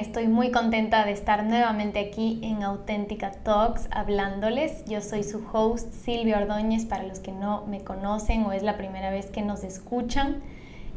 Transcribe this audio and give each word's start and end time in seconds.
Estoy 0.00 0.28
muy 0.28 0.50
contenta 0.50 1.04
de 1.04 1.12
estar 1.12 1.44
nuevamente 1.44 1.98
aquí 1.98 2.40
en 2.42 2.62
Auténtica 2.62 3.32
Talks 3.32 3.86
hablándoles. 3.90 4.86
Yo 4.86 5.02
soy 5.02 5.22
su 5.22 5.46
host 5.52 5.92
Silvia 5.92 6.38
Ordóñez 6.38 6.86
para 6.86 7.02
los 7.02 7.18
que 7.18 7.32
no 7.32 7.66
me 7.66 7.80
conocen 7.80 8.44
o 8.44 8.52
es 8.52 8.62
la 8.62 8.78
primera 8.78 9.10
vez 9.10 9.26
que 9.26 9.42
nos 9.42 9.62
escuchan. 9.62 10.40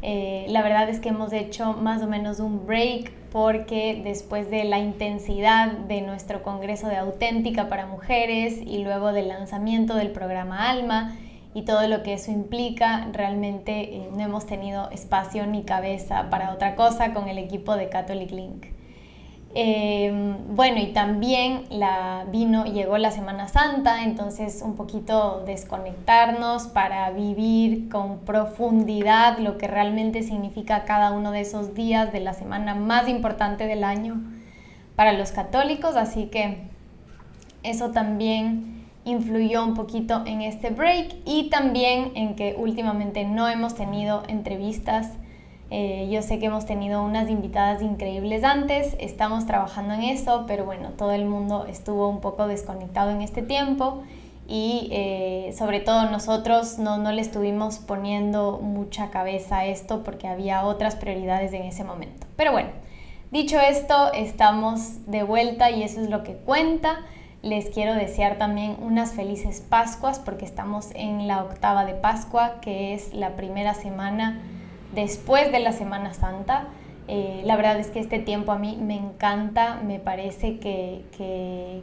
Eh, 0.00 0.46
la 0.48 0.62
verdad 0.62 0.88
es 0.88 1.00
que 1.00 1.10
hemos 1.10 1.34
hecho 1.34 1.74
más 1.74 2.02
o 2.02 2.06
menos 2.06 2.40
un 2.40 2.66
break 2.66 3.12
porque 3.30 4.00
después 4.02 4.50
de 4.50 4.64
la 4.64 4.78
intensidad 4.78 5.70
de 5.72 6.00
nuestro 6.00 6.42
Congreso 6.42 6.88
de 6.88 6.96
Auténtica 6.96 7.68
para 7.68 7.84
Mujeres 7.84 8.58
y 8.64 8.84
luego 8.84 9.12
del 9.12 9.28
lanzamiento 9.28 9.96
del 9.96 10.12
programa 10.12 10.70
Alma, 10.70 11.14
y 11.52 11.62
todo 11.62 11.86
lo 11.86 12.02
que 12.02 12.14
eso 12.14 12.32
implica, 12.32 13.06
realmente 13.12 13.96
eh, 13.96 14.08
no 14.12 14.22
hemos 14.22 14.46
tenido 14.46 14.90
espacio 14.90 15.46
ni 15.46 15.62
cabeza 15.62 16.28
para 16.30 16.52
otra 16.52 16.74
cosa 16.74 17.12
con 17.12 17.28
el 17.28 17.36
equipo 17.36 17.76
de 17.76 17.90
Catholic 17.90 18.32
Link. 18.32 18.73
Em, 19.56 20.56
bueno, 20.56 20.80
y 20.80 20.88
también 20.88 21.66
la 21.70 22.26
vino, 22.28 22.64
llegó 22.64 22.98
la 22.98 23.12
Semana 23.12 23.46
Santa, 23.46 24.02
entonces 24.02 24.62
un 24.64 24.74
poquito 24.74 25.44
desconectarnos 25.46 26.66
para 26.66 27.10
vivir 27.12 27.88
con 27.88 28.18
profundidad 28.20 29.38
lo 29.38 29.56
que 29.56 29.68
realmente 29.68 30.24
significa 30.24 30.82
cada 30.84 31.12
uno 31.12 31.30
de 31.30 31.42
esos 31.42 31.72
días 31.74 32.12
de 32.12 32.18
la 32.18 32.32
semana 32.34 32.74
más 32.74 33.08
importante 33.08 33.68
del 33.68 33.84
año 33.84 34.20
para 34.96 35.12
los 35.12 35.30
católicos, 35.30 35.94
así 35.94 36.26
que 36.26 36.64
eso 37.62 37.92
también 37.92 38.86
influyó 39.04 39.64
un 39.64 39.74
poquito 39.74 40.24
en 40.26 40.42
este 40.42 40.70
break 40.70 41.14
y 41.26 41.48
también 41.48 42.10
en 42.16 42.34
que 42.34 42.56
últimamente 42.58 43.24
no 43.24 43.48
hemos 43.48 43.76
tenido 43.76 44.24
entrevistas. 44.26 45.12
Eh, 45.76 46.08
yo 46.08 46.22
sé 46.22 46.38
que 46.38 46.46
hemos 46.46 46.66
tenido 46.66 47.02
unas 47.02 47.28
invitadas 47.28 47.82
increíbles 47.82 48.44
antes, 48.44 48.94
estamos 49.00 49.44
trabajando 49.44 49.94
en 49.94 50.04
eso, 50.04 50.44
pero 50.46 50.64
bueno, 50.64 50.90
todo 50.90 51.10
el 51.10 51.24
mundo 51.24 51.66
estuvo 51.68 52.08
un 52.08 52.20
poco 52.20 52.46
desconectado 52.46 53.10
en 53.10 53.22
este 53.22 53.42
tiempo 53.42 54.04
y 54.46 54.88
eh, 54.92 55.52
sobre 55.58 55.80
todo 55.80 56.08
nosotros 56.10 56.78
no, 56.78 56.98
no 56.98 57.10
le 57.10 57.20
estuvimos 57.20 57.78
poniendo 57.78 58.60
mucha 58.62 59.10
cabeza 59.10 59.58
a 59.58 59.66
esto 59.66 60.04
porque 60.04 60.28
había 60.28 60.62
otras 60.62 60.94
prioridades 60.94 61.52
en 61.52 61.62
ese 61.62 61.82
momento. 61.82 62.24
Pero 62.36 62.52
bueno, 62.52 62.68
dicho 63.32 63.58
esto, 63.58 64.12
estamos 64.12 65.10
de 65.10 65.24
vuelta 65.24 65.72
y 65.72 65.82
eso 65.82 66.00
es 66.00 66.08
lo 66.08 66.22
que 66.22 66.34
cuenta. 66.34 67.00
Les 67.42 67.68
quiero 67.70 67.94
desear 67.94 68.38
también 68.38 68.76
unas 68.80 69.14
felices 69.14 69.60
Pascuas 69.60 70.20
porque 70.20 70.44
estamos 70.44 70.90
en 70.94 71.26
la 71.26 71.42
octava 71.42 71.84
de 71.84 71.94
Pascua, 71.94 72.60
que 72.60 72.94
es 72.94 73.12
la 73.12 73.34
primera 73.34 73.74
semana 73.74 74.40
después 74.94 75.50
de 75.52 75.60
la 75.60 75.72
Semana 75.72 76.14
Santa. 76.14 76.68
Eh, 77.06 77.42
la 77.44 77.56
verdad 77.56 77.78
es 77.78 77.88
que 77.88 78.00
este 78.00 78.18
tiempo 78.18 78.52
a 78.52 78.58
mí 78.58 78.78
me 78.80 78.96
encanta, 78.96 79.80
me 79.84 79.98
parece 79.98 80.58
que, 80.58 81.02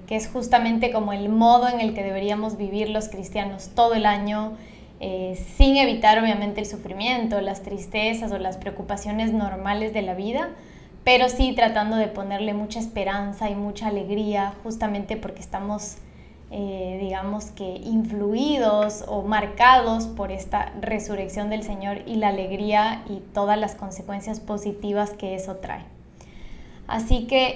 es 0.10 0.28
justamente 0.28 0.92
como 0.92 1.14
el 1.14 1.30
modo 1.30 1.68
en 1.70 1.80
el 1.80 1.94
que 1.94 2.04
deberíamos 2.04 2.58
vivir 2.58 2.90
los 2.90 3.08
cristianos 3.08 3.70
todo 3.76 3.94
el 3.94 4.06
año, 4.08 4.54
eh, 5.00 5.40
sin 5.58 5.78
evitar 5.78 6.20
obviamente 6.20 6.60
el 6.60 6.66
sufrimiento, 6.66 7.40
las 7.42 7.62
tristezas 7.62 8.32
o 8.32 8.40
las 8.40 8.58
preocupaciones 8.58 9.32
normales 9.32 9.94
de 9.94 10.02
la 10.02 10.16
vida, 10.16 10.50
pero 11.04 11.30
sí 11.30 11.54
tratando 11.54 11.98
de 11.98 12.08
ponerle 12.08 12.54
mucha 12.54 12.80
esperanza 12.80 13.50
y 13.50 13.56
mucha 13.56 13.88
alegría, 13.88 14.54
justamente 14.64 15.18
porque 15.18 15.42
estamos, 15.42 15.98
eh, 16.52 16.98
digamos 17.02 17.46
que, 17.52 17.64
influidos 17.64 19.06
o 19.08 19.22
marcados 19.22 20.08
por 20.08 20.32
esta 20.32 20.74
resurrección 20.82 21.50
del 21.50 21.64
Señor 21.64 22.00
y 22.06 22.16
la 22.16 22.28
alegría 22.28 23.04
y 23.08 23.22
todas 23.34 23.58
las 23.58 23.76
consecuencias 23.76 24.42
positivas 24.42 25.12
que 25.12 25.36
eso 25.36 25.56
trae. 25.56 25.86
Así 26.88 27.26
que 27.26 27.56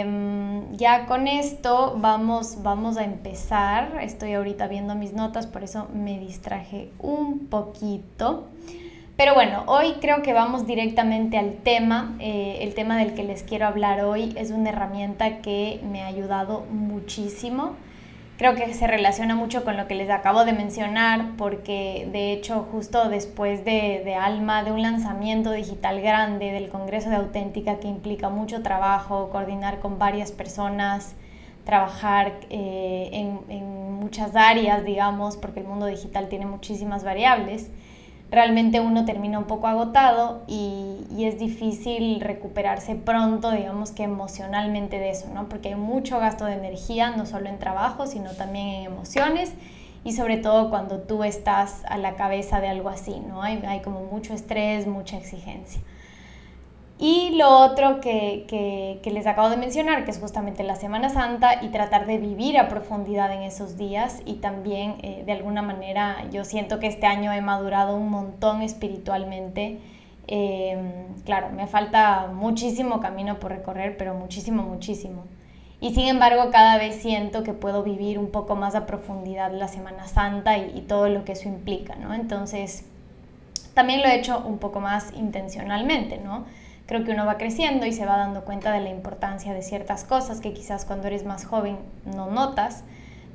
em, 0.00 0.76
ya 0.76 1.06
con 1.06 1.26
esto 1.26 1.96
vamos, 1.98 2.62
vamos 2.62 2.96
a 2.96 3.02
empezar. 3.02 3.98
Estoy 4.02 4.34
ahorita 4.34 4.68
viendo 4.68 4.94
mis 4.94 5.14
notas, 5.14 5.48
por 5.48 5.64
eso 5.64 5.88
me 5.92 6.20
distraje 6.20 6.92
un 7.00 7.48
poquito. 7.48 8.46
Pero 9.16 9.34
bueno, 9.34 9.64
hoy 9.66 9.94
creo 10.00 10.22
que 10.22 10.32
vamos 10.32 10.64
directamente 10.64 11.38
al 11.38 11.54
tema. 11.54 12.14
Eh, 12.20 12.58
el 12.60 12.74
tema 12.74 12.96
del 12.98 13.14
que 13.14 13.24
les 13.24 13.42
quiero 13.42 13.66
hablar 13.66 14.04
hoy 14.04 14.32
es 14.36 14.52
una 14.52 14.68
herramienta 14.68 15.38
que 15.38 15.80
me 15.90 16.02
ha 16.02 16.06
ayudado 16.06 16.64
muchísimo. 16.70 17.74
Creo 18.38 18.54
que 18.54 18.72
se 18.72 18.86
relaciona 18.86 19.34
mucho 19.34 19.64
con 19.64 19.76
lo 19.76 19.88
que 19.88 19.96
les 19.96 20.08
acabo 20.10 20.44
de 20.44 20.52
mencionar 20.52 21.32
porque 21.36 22.08
de 22.12 22.32
hecho 22.32 22.68
justo 22.70 23.08
después 23.08 23.64
de, 23.64 24.14
Alma, 24.14 24.62
de 24.62 24.70
un 24.70 24.80
lanzamiento 24.80 25.50
digital 25.50 26.00
grande 26.00 26.52
del 26.52 26.68
Congreso 26.68 27.10
de 27.10 27.16
Auténtica 27.16 27.80
que 27.80 27.88
implica 27.88 28.28
mucho 28.28 28.62
trabajo, 28.62 29.30
coordinar 29.30 29.80
con 29.80 29.98
varias 29.98 30.30
personas, 30.30 31.16
trabajar 31.64 32.34
eh, 32.48 33.10
en, 33.12 33.40
en 33.48 33.94
muchas 33.94 34.36
áreas, 34.36 34.84
digamos, 34.84 35.36
porque 35.36 35.58
el 35.58 35.66
mundo 35.66 35.86
digital 35.86 36.28
tiene 36.28 36.46
muchísimas 36.46 37.02
variables 37.02 37.72
realmente 38.30 38.80
uno 38.80 39.04
termina 39.04 39.38
un 39.38 39.46
poco 39.46 39.66
agotado 39.66 40.42
y, 40.46 40.94
es 41.18 41.38
difícil 41.38 42.20
recuperarse 42.20 42.94
pronto, 42.94 43.50
digamos 43.50 43.90
que 43.90 44.04
emocionalmente 44.04 45.00
de 45.00 45.10
eso, 45.10 45.26
¿no? 45.34 45.48
Porque 45.48 45.70
hay 45.70 45.74
mucho 45.74 46.20
gasto 46.20 46.44
de 46.44 46.54
energía, 46.54 47.10
no 47.10 47.26
solo 47.26 47.48
en 47.48 47.58
trabajo, 47.58 48.06
sino 48.06 48.30
también 48.32 48.68
en 48.68 48.84
emociones 48.84 49.52
y 50.04 50.12
sobre 50.12 50.36
todo 50.36 50.70
cuando 50.70 51.00
tú 51.00 51.24
estás 51.24 51.82
a 51.88 51.98
la 51.98 52.14
cabeza 52.14 52.60
de 52.60 52.68
algo 52.68 52.88
así, 52.88 53.20
¿no? 53.26 53.42
Hay, 53.42 53.62
hay 53.66 53.80
como 53.80 54.04
mucho 54.04 54.32
estrés, 54.32 54.86
mucha 54.86 55.16
exigencia. 55.16 55.80
Y 57.00 57.30
lo 57.36 57.48
otro 57.58 58.00
que, 58.00 59.00
les 59.04 59.26
acabo 59.28 59.50
de 59.50 59.56
mencionar, 59.56 60.04
que 60.04 60.10
es 60.10 60.18
justamente 60.18 60.64
la 60.64 60.74
Semana 60.74 61.08
Santa 61.08 61.62
y 61.62 61.68
tratar 61.68 62.06
de 62.06 62.18
vivir 62.18 62.58
a 62.58 62.68
profundidad 62.68 63.32
en 63.32 63.42
esos 63.42 63.76
días 63.76 64.20
y 64.26 64.34
también 64.34 64.96
eh, 65.02 65.22
de 65.24 65.32
alguna 65.32 65.62
manera 65.62 66.24
yo 66.32 66.44
siento 66.44 66.80
que 66.80 66.88
este 66.88 67.06
año 67.06 67.32
he 67.32 67.40
madurado 67.40 67.96
un 67.96 68.10
montón 68.10 68.62
espiritualmente. 68.62 69.78
Em, 70.26 71.14
claro, 71.24 71.50
me 71.50 71.68
falta 71.68 72.26
muchísimo 72.34 72.98
camino 73.00 73.38
por 73.38 73.52
recorrer, 73.52 73.96
pero 73.96 74.14
muchísimo, 74.14 74.64
muchísimo. 74.64 75.24
Y 75.80 75.94
sin 75.94 76.08
embargo, 76.08 76.50
cada 76.50 76.78
vez 76.78 76.96
siento 76.96 77.44
que 77.44 77.52
puedo 77.52 77.84
vivir 77.84 78.18
un 78.18 78.32
poco 78.32 78.56
más 78.56 78.74
a 78.74 78.86
profundidad 78.86 79.52
la 79.52 79.68
Semana 79.68 80.08
Santa 80.08 80.58
y, 80.58 80.76
y 80.76 80.80
todo 80.80 81.08
lo 81.08 81.24
que 81.24 81.32
eso 81.32 81.48
implica, 81.48 81.94
¿no? 81.94 82.12
Entonces, 82.12 82.84
también 83.74 84.02
lo 84.02 84.08
he 84.08 84.16
hecho 84.16 84.42
un 84.44 84.58
poco 84.58 84.80
más 84.80 85.12
intencionalmente, 85.14 86.18
¿no? 86.18 86.44
Creo 86.88 87.04
que 87.04 87.12
uno 87.12 87.26
va 87.26 87.36
creciendo 87.36 87.84
y 87.84 87.92
se 87.92 88.06
va 88.06 88.16
dando 88.16 88.46
cuenta 88.46 88.72
de 88.72 88.80
la 88.80 88.88
importancia 88.88 89.52
de 89.52 89.60
ciertas 89.60 90.04
cosas 90.04 90.40
que 90.40 90.54
quizás 90.54 90.86
cuando 90.86 91.06
eres 91.06 91.24
más 91.26 91.44
joven 91.44 91.76
no 92.06 92.30
notas, 92.30 92.82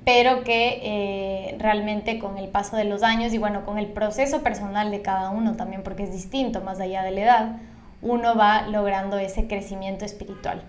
pero 0.04 0.44
que 0.44 0.80
eh, 0.84 1.56
realmente 1.60 2.18
con 2.18 2.40
el 2.40 2.50
paso 2.50 2.76
de 2.76 2.84
los 2.84 3.04
años 3.04 3.32
y 3.32 3.38
bueno, 3.38 3.64
con 3.64 3.78
el 3.78 3.86
proceso 3.86 4.42
personal 4.42 4.90
de 4.90 5.04
cada 5.04 5.30
uno 5.30 5.56
también, 5.56 5.84
porque 5.84 6.04
es 6.04 6.12
distinto 6.12 6.62
más 6.62 6.80
allá 6.80 7.04
de 7.04 7.12
la 7.12 7.22
edad, 7.22 7.56
uno 8.02 8.36
va 8.36 8.64
logrando 8.64 9.20
ese 9.20 9.48
crecimiento 9.48 10.04
espiritual. 10.04 10.64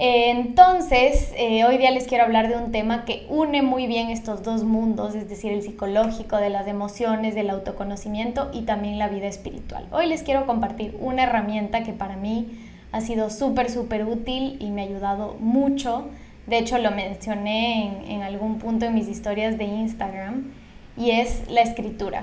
Entonces, 0.00 1.32
eh, 1.36 1.64
hoy 1.64 1.76
día 1.76 1.90
les 1.90 2.06
quiero 2.06 2.22
hablar 2.22 2.46
de 2.46 2.54
un 2.54 2.70
tema 2.70 3.04
que 3.04 3.26
une 3.28 3.62
muy 3.62 3.88
bien 3.88 4.10
estos 4.10 4.44
dos 4.44 4.62
mundos, 4.62 5.16
es 5.16 5.28
decir, 5.28 5.50
el 5.50 5.60
psicológico, 5.60 6.36
de 6.36 6.50
las 6.50 6.68
emociones, 6.68 7.34
del 7.34 7.50
autoconocimiento 7.50 8.48
y 8.52 8.62
también 8.62 9.00
la 9.00 9.08
vida 9.08 9.26
espiritual. 9.26 9.88
Hoy 9.90 10.06
les 10.06 10.22
quiero 10.22 10.46
compartir 10.46 10.96
una 11.00 11.24
herramienta 11.24 11.82
que 11.82 11.92
para 11.92 12.14
mí 12.14 12.46
ha 12.92 13.00
sido 13.00 13.28
súper, 13.28 13.70
súper 13.70 14.04
útil 14.04 14.56
y 14.60 14.70
me 14.70 14.82
ha 14.82 14.84
ayudado 14.84 15.36
mucho. 15.40 16.06
De 16.46 16.58
hecho, 16.58 16.78
lo 16.78 16.92
mencioné 16.92 17.88
en, 17.88 18.08
en 18.08 18.22
algún 18.22 18.58
punto 18.60 18.86
en 18.86 18.94
mis 18.94 19.08
historias 19.08 19.58
de 19.58 19.64
Instagram 19.64 20.52
y 20.96 21.10
es 21.10 21.42
la 21.50 21.62
escritura. 21.62 22.22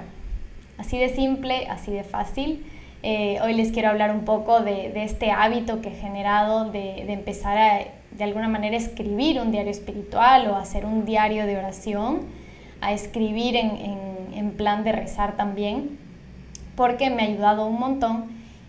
Así 0.77 0.97
de 0.97 1.09
simple, 1.09 1.67
así 1.67 1.91
de 1.91 2.05
fácil 2.05 2.65
eh, 3.07 3.37
hoy 3.43 3.53
les 3.53 3.71
quiero 3.71 3.89
hablar 3.89 4.09
un 4.09 4.25
poco 4.25 4.61
de, 4.61 4.91
este 5.03 5.29
hábito 5.29 5.79
que 5.79 5.89
he 5.89 5.95
generado 5.95 6.71
de, 6.71 7.01
empezar 7.13 7.55
a, 7.55 7.79
de 8.09 8.23
alguna 8.23 8.47
manera, 8.47 8.75
escribir 8.75 9.39
un 9.39 9.51
diario 9.51 9.69
espiritual 9.69 10.47
o 10.47 10.55
hacer 10.55 10.87
un 10.87 11.05
diario 11.05 11.45
de 11.45 11.55
oración, 11.55 12.21
a 12.81 12.93
escribir 12.93 13.57
en, 13.57 14.51
plan 14.57 14.83
de 14.83 14.91
rezar 14.91 15.37
también, 15.37 15.99
porque 16.75 17.11
me 17.11 17.21
ha 17.21 17.25
ayudado 17.25 17.67
un 17.67 17.77
montón 17.79 18.25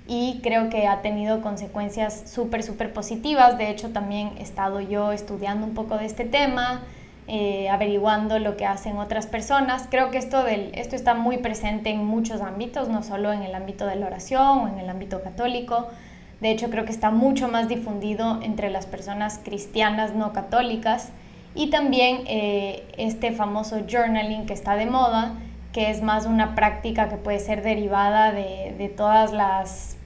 y 0.07 0.41
creo 0.43 0.69
que 0.69 0.87
ha 0.87 1.01
tenido 1.01 1.41
consecuencias 1.41 2.25
súper, 2.27 2.63
súper 2.63 2.93
positivas. 2.93 3.57
De 3.57 3.71
hecho, 3.71 3.89
también 3.91 4.33
he 4.39 4.43
estado 4.43 4.81
yo 4.81 5.13
estudiando 5.13 5.67
un 5.67 5.73
poco 5.73 5.97
de 5.97 6.05
este 6.05 6.27
tema, 6.27 6.83
eh, 7.29 7.69
averiguando 7.69 8.39
lo 8.39 8.57
que 8.57 8.67
hacen 8.67 8.99
otras 8.99 9.27
personas. 9.27 9.89
Creo 9.91 10.11
que 10.11 10.19
esto, 10.19 10.45
del, 10.45 10.71
esto 10.75 10.95
está 10.95 11.15
muy 11.15 11.39
presente 11.39 11.91
en 11.91 12.05
muchos 12.05 12.41
ámbitos, 12.41 12.89
no 12.89 13.03
solo 13.03 13.33
en 13.33 13.43
el 13.43 13.55
ámbito 13.55 13.87
de 13.87 13.97
la 13.97 14.07
oración 14.07 14.59
o 14.61 14.69
en 14.69 14.79
el 14.79 14.89
ámbito 14.89 15.23
católico. 15.23 15.89
De 16.41 16.51
hecho, 16.51 16.71
creo 16.71 16.85
que 16.85 16.93
está 16.93 17.11
mucho 17.11 17.49
más 17.49 17.69
difundido 17.69 18.41
entre 18.43 18.71
las 18.71 18.87
personas 18.87 19.41
cristianas 19.43 20.15
no 20.15 20.33
católicas 20.33 21.11
y 21.55 21.71
también 21.71 22.21
eh, 22.27 22.85
este 22.99 23.33
famoso 23.33 23.81
journaling 23.89 24.47
que 24.47 24.53
está 24.53 24.77
de 24.77 24.87
moda, 24.87 25.33
que 25.73 25.91
es 25.91 26.03
más 26.03 26.27
una 26.27 26.55
práctica 26.55 27.09
que 27.09 27.17
puede 27.17 27.41
ser 27.41 27.63
derivada 27.63 28.33
de, 28.33 28.75
de 28.77 28.89
todas 28.89 29.33
las 29.33 29.97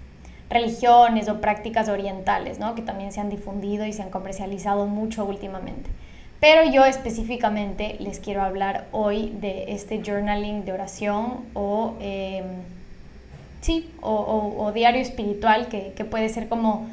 religiones 0.49 1.29
o 1.29 1.41
prácticas 1.41 1.89
orientales, 1.89 2.59
¿no? 2.59 2.75
que 2.75 2.83
también 2.83 3.13
se 3.13 3.21
han 3.21 3.31
difundido 3.31 3.87
y 3.87 3.93
se 3.93 4.03
han 4.03 4.11
comercializado 4.11 4.87
mucho 4.87 5.25
últimamente. 5.25 5.91
Pero 6.41 6.65
yo 6.71 6.87
específicamente 6.87 7.97
les 8.01 8.19
quiero 8.19 8.43
hablar 8.43 8.87
hoy 8.93 9.31
de 9.41 9.73
este 9.75 10.03
journaling 10.03 10.65
de 10.65 10.73
oración 10.73 11.45
o, 11.53 11.97
em, 12.01 12.45
sí, 13.61 13.91
o, 14.01 14.73
diario 14.75 15.03
espiritual 15.03 15.69
que, 15.69 15.93
que 15.95 16.05
puede 16.07 16.31
ser 16.31 16.49
como 16.49 16.89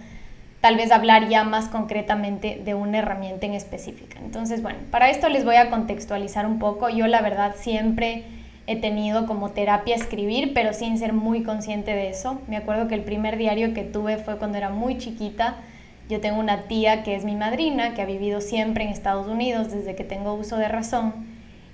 tal 0.59 0.75
vez 0.75 0.91
hablar 0.91 1.29
ya 1.29 1.45
más 1.45 1.69
concretamente 1.69 2.61
de 2.63 2.73
una 2.73 2.97
herramienta 2.97 3.45
en 3.45 3.53
específica. 3.53 4.19
Entonces, 4.19 4.61
bueno, 4.61 4.79
para 4.91 5.09
esto 5.09 5.29
les 5.29 5.45
voy 5.45 5.55
a 5.55 5.69
contextualizar 5.69 6.45
un 6.45 6.59
poco. 6.59 6.89
Yo 6.89 7.07
la 7.07 7.21
verdad 7.21 7.55
siempre 7.57 8.25
he 8.65 8.75
tenido 8.75 9.25
como 9.27 9.51
terapia 9.51 9.95
escribir, 9.95 10.53
pero 10.53 10.73
sin 10.73 10.97
ser 10.97 11.13
muy 11.13 11.43
consciente 11.43 11.91
de 11.91 12.09
eso. 12.09 12.41
Me 12.47 12.57
acuerdo 12.57 12.89
que 12.89 12.95
el 12.95 13.03
primer 13.03 13.37
diario 13.37 13.73
que 13.73 13.83
tuve 13.83 14.17
fue 14.17 14.37
cuando 14.37 14.57
era 14.57 14.69
muy 14.69 14.97
chiquita. 14.97 15.55
Yo 16.09 16.21
tengo 16.21 16.39
una 16.39 16.63
tía 16.63 17.03
que 17.03 17.15
es 17.15 17.25
mi 17.25 17.35
madrina, 17.35 17.93
que 17.93 18.01
ha 18.01 18.05
vivido 18.05 18.41
siempre 18.41 18.83
en 18.83 18.89
Estados 18.89 19.27
Unidos 19.27 19.71
desde 19.71 19.95
que 19.95 20.03
tengo 20.03 20.33
uso 20.33 20.57
de 20.57 20.67
razón. 20.67 21.27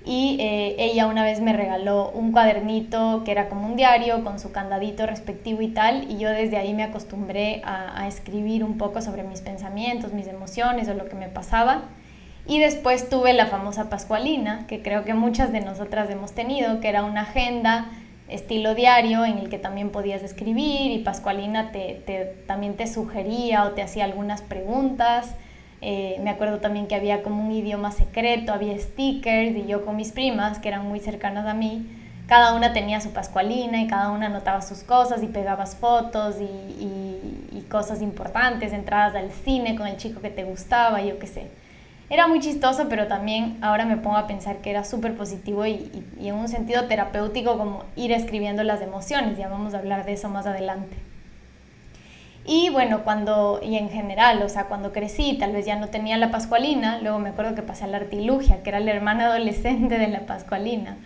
Y 0.04 0.36
eh, 0.40 0.76
ella 0.78 1.06
una 1.06 1.24
vez 1.24 1.40
me 1.40 1.52
regaló 1.52 2.10
un 2.10 2.32
cuadernito 2.32 3.22
que 3.24 3.30
era 3.30 3.48
como 3.48 3.66
un 3.66 3.76
diario 3.76 4.22
con 4.22 4.38
su 4.38 4.52
candadito 4.52 5.06
respectivo 5.06 5.62
y 5.62 5.68
tal. 5.68 6.10
Y 6.10 6.18
yo 6.18 6.30
desde 6.30 6.56
ahí 6.56 6.74
me 6.74 6.82
acostumbré 6.82 7.62
a, 7.64 8.02
a 8.02 8.08
escribir 8.08 8.64
un 8.64 8.76
poco 8.76 9.00
sobre 9.00 9.22
mis 9.22 9.40
pensamientos, 9.40 10.12
mis 10.12 10.26
emociones 10.26 10.88
o 10.88 10.94
lo 10.94 11.08
que 11.08 11.14
me 11.14 11.28
pasaba. 11.28 11.84
Y 12.46 12.58
después 12.58 13.08
tuve 13.08 13.32
la 13.32 13.46
famosa 13.46 13.88
Pascualina, 13.88 14.66
que 14.66 14.82
creo 14.82 15.04
que 15.04 15.14
muchas 15.14 15.52
de 15.52 15.60
nosotras 15.60 16.10
hemos 16.10 16.32
tenido, 16.32 16.80
que 16.80 16.88
era 16.88 17.04
una 17.04 17.22
agenda 17.22 17.86
estilo 18.28 18.74
diario 18.74 19.24
en 19.24 19.38
el 19.38 19.48
que 19.48 19.58
también 19.58 19.90
podías 19.90 20.22
escribir 20.22 20.90
y 20.90 20.98
Pascualina 20.98 21.72
te, 21.72 22.34
también 22.46 22.74
te 22.76 22.86
sugería 22.86 23.64
o 23.64 23.70
te 23.72 23.82
hacía 23.82 24.04
algunas 24.04 24.42
preguntas. 24.42 25.34
Eh, 25.80 26.18
me 26.22 26.30
acuerdo 26.30 26.60
también 26.60 26.86
que 26.86 26.94
había 26.94 27.22
como 27.22 27.44
un 27.44 27.52
idioma 27.52 27.92
secreto, 27.92 28.52
había 28.52 28.78
stickers 28.78 29.54
y 29.56 29.66
yo 29.66 29.84
con 29.84 29.96
mis 29.96 30.12
primas, 30.12 30.58
que 30.58 30.68
eran 30.68 30.88
muy 30.88 31.00
cercanas 31.00 31.46
a 31.46 31.52
mí, 31.52 31.86
cada 32.26 32.54
una 32.54 32.72
tenía 32.72 33.02
su 33.02 33.12
Pascualina 33.12 33.82
y 33.82 33.86
cada 33.86 34.10
una 34.10 34.26
anotaba 34.26 34.62
sus 34.62 34.82
cosas 34.82 35.22
y 35.22 35.26
pegabas 35.26 35.76
fotos 35.76 36.36
y, 36.40 36.44
y 37.54 37.60
cosas 37.70 38.00
importantes, 38.00 38.72
entradas 38.72 39.14
al 39.14 39.30
cine 39.30 39.76
con 39.76 39.86
el 39.86 39.98
chico 39.98 40.22
que 40.22 40.30
te 40.30 40.44
gustaba, 40.44 41.02
yo 41.02 41.18
qué 41.18 41.26
sé 41.26 41.63
era 42.14 42.28
muy 42.28 42.38
chistoso, 42.38 42.86
pero 42.88 43.08
también 43.08 43.58
ahora 43.60 43.84
me 43.84 43.96
pongo 43.96 44.16
a 44.16 44.28
pensar 44.28 44.58
que 44.58 44.70
era 44.70 44.84
súper 44.84 45.16
positivo 45.16 45.66
y, 45.66 45.90
en 46.20 46.34
un 46.36 46.48
sentido 46.48 46.84
terapéutico 46.84 47.58
como 47.58 47.82
ir 47.96 48.12
escribiendo 48.12 48.62
las 48.62 48.80
emociones, 48.82 49.36
ya 49.36 49.48
vamos 49.48 49.74
a 49.74 49.78
hablar 49.78 50.04
de 50.04 50.12
eso 50.12 50.28
más 50.28 50.46
adelante. 50.46 50.96
Y 52.46 52.70
bueno, 52.70 53.02
cuando, 53.02 53.58
y 53.62 53.76
en 53.78 53.88
general, 53.88 54.40
o 54.42 54.48
sea, 54.48 54.66
cuando 54.66 54.92
crecí, 54.92 55.38
tal 55.38 55.52
vez 55.52 55.66
ya 55.66 55.74
no 55.74 55.88
tenía 55.88 56.16
la 56.16 56.30
Pascualina, 56.30 57.00
luego 57.00 57.18
me 57.18 57.30
acuerdo 57.30 57.56
que 57.56 57.62
pasé 57.62 57.82
a 57.82 57.88
la 57.88 57.96
Artilugia, 57.96 58.62
que 58.62 58.70
era 58.70 58.78
la 58.78 58.92
hermana 58.92 59.26
adolescente 59.26 59.98
de 59.98 60.06
la 60.06 60.20
Pascualina. 60.20 60.96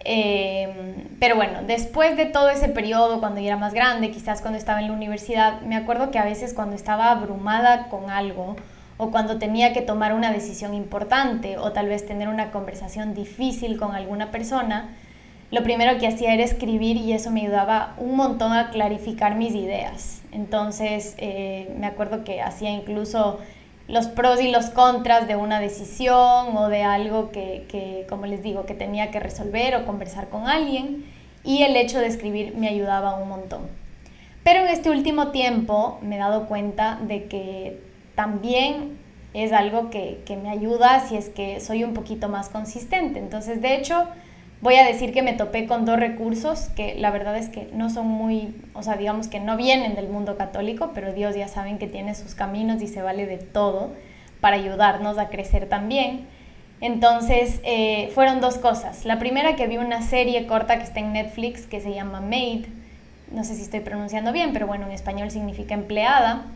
Em, 0.00 1.16
pero 1.18 1.36
bueno, 1.36 1.60
después 1.66 2.16
de 2.16 2.26
todo 2.26 2.50
ese 2.50 2.68
periodo, 2.68 3.20
cuando 3.20 3.40
ya 3.40 3.46
era 3.46 3.56
más 3.56 3.72
grande, 3.72 4.10
quizás 4.10 4.42
cuando 4.42 4.58
estaba 4.58 4.80
en 4.80 4.88
la 4.88 4.92
universidad, 4.92 5.62
me 5.62 5.76
acuerdo 5.76 6.10
que 6.10 6.18
a 6.18 6.24
veces 6.24 6.52
cuando 6.52 6.76
estaba 6.76 7.10
abrumada 7.10 7.88
con 7.88 8.10
algo, 8.10 8.56
o 8.98 9.10
cuando 9.10 9.38
tenía 9.38 9.72
que 9.72 9.82
tomar 9.82 10.14
una 10.14 10.32
decisión 10.32 10.74
importante 10.74 11.58
o 11.58 11.72
tal 11.72 11.88
vez 11.88 12.06
tener 12.06 12.28
una 12.28 12.50
conversación 12.50 13.14
difícil 13.14 13.78
con 13.78 13.94
alguna 13.94 14.30
persona, 14.30 14.90
lo 15.50 15.62
primero 15.62 15.98
que 15.98 16.08
hacía 16.08 16.34
era 16.34 16.42
escribir 16.42 16.96
y 16.96 17.12
eso 17.12 17.30
me 17.30 17.42
ayudaba 17.42 17.94
un 17.98 18.16
montón 18.16 18.52
a 18.52 18.70
clarificar 18.70 19.36
mis 19.36 19.54
ideas. 19.54 20.22
Entonces 20.32 21.14
eh, 21.18 21.74
me 21.78 21.86
acuerdo 21.86 22.24
que 22.24 22.40
hacía 22.40 22.70
incluso 22.70 23.38
los 23.86 24.08
pros 24.08 24.40
y 24.40 24.50
los 24.50 24.66
contras 24.70 25.28
de 25.28 25.36
una 25.36 25.60
decisión 25.60 26.56
o 26.56 26.68
de 26.68 26.82
algo 26.82 27.30
que, 27.30 27.66
que, 27.68 28.06
como 28.08 28.26
les 28.26 28.42
digo, 28.42 28.66
que 28.66 28.74
tenía 28.74 29.10
que 29.10 29.20
resolver 29.20 29.76
o 29.76 29.86
conversar 29.86 30.28
con 30.28 30.48
alguien 30.48 31.04
y 31.44 31.62
el 31.62 31.76
hecho 31.76 32.00
de 32.00 32.06
escribir 32.06 32.56
me 32.56 32.68
ayudaba 32.68 33.14
un 33.14 33.28
montón. 33.28 33.60
Pero 34.42 34.60
en 34.60 34.68
este 34.68 34.90
último 34.90 35.28
tiempo 35.28 35.98
me 36.02 36.16
he 36.16 36.18
dado 36.18 36.46
cuenta 36.46 36.98
de 37.02 37.26
que 37.26 37.85
también 38.16 38.98
es 39.34 39.52
algo 39.52 39.90
que, 39.90 40.24
me 40.42 40.48
ayuda 40.48 41.06
si 41.06 41.16
es 41.16 41.28
que 41.28 41.60
soy 41.60 41.84
un 41.84 41.92
poquito 41.94 42.28
más 42.28 42.48
consistente. 42.48 43.18
Entonces, 43.18 43.60
de 43.60 43.76
hecho, 43.76 44.08
voy 44.62 44.76
a 44.76 44.84
decir 44.84 45.12
que 45.12 45.22
me 45.22 45.34
topé 45.34 45.66
con 45.66 45.84
dos 45.84 46.00
recursos 46.00 46.70
que 46.74 46.94
la 46.94 47.10
verdad 47.10 47.36
es 47.36 47.50
que 47.50 47.68
no 47.74 47.90
son 47.90 48.08
muy, 48.08 48.56
o 48.72 48.82
sea, 48.82 48.96
digamos 48.96 49.28
que 49.28 49.38
no 49.38 49.58
vienen 49.58 49.94
del 49.94 50.08
mundo 50.08 50.38
católico, 50.38 50.92
pero 50.94 51.12
Dios 51.12 51.36
ya 51.36 51.48
saben 51.48 51.78
que 51.78 51.86
tiene 51.86 52.14
sus 52.14 52.34
caminos 52.34 52.80
y 52.80 52.88
se 52.88 53.02
vale 53.02 53.26
de 53.26 53.36
todo 53.36 53.92
para 54.40 54.56
ayudarnos 54.56 55.18
a 55.18 55.28
crecer 55.28 55.68
también. 55.68 56.26
Entonces, 56.80 57.60
eh, 57.62 58.10
fueron 58.14 58.40
dos 58.40 58.56
cosas. 58.56 59.04
La 59.04 59.18
primera 59.18 59.54
que 59.54 59.66
vi 59.66 59.76
una 59.76 60.00
serie 60.00 60.46
corta 60.46 60.78
que 60.78 60.84
está 60.84 61.00
en 61.00 61.12
Netflix 61.12 61.66
que 61.66 61.80
se 61.80 61.92
llama 61.92 62.22
Maid. 62.22 62.66
No 63.30 63.44
sé 63.44 63.54
si 63.54 63.62
estoy 63.62 63.80
pronunciando 63.80 64.32
bien, 64.32 64.54
pero 64.54 64.66
bueno, 64.66 64.86
en 64.86 64.92
español 64.92 65.30
significa 65.30 65.74
empleada 65.74 66.46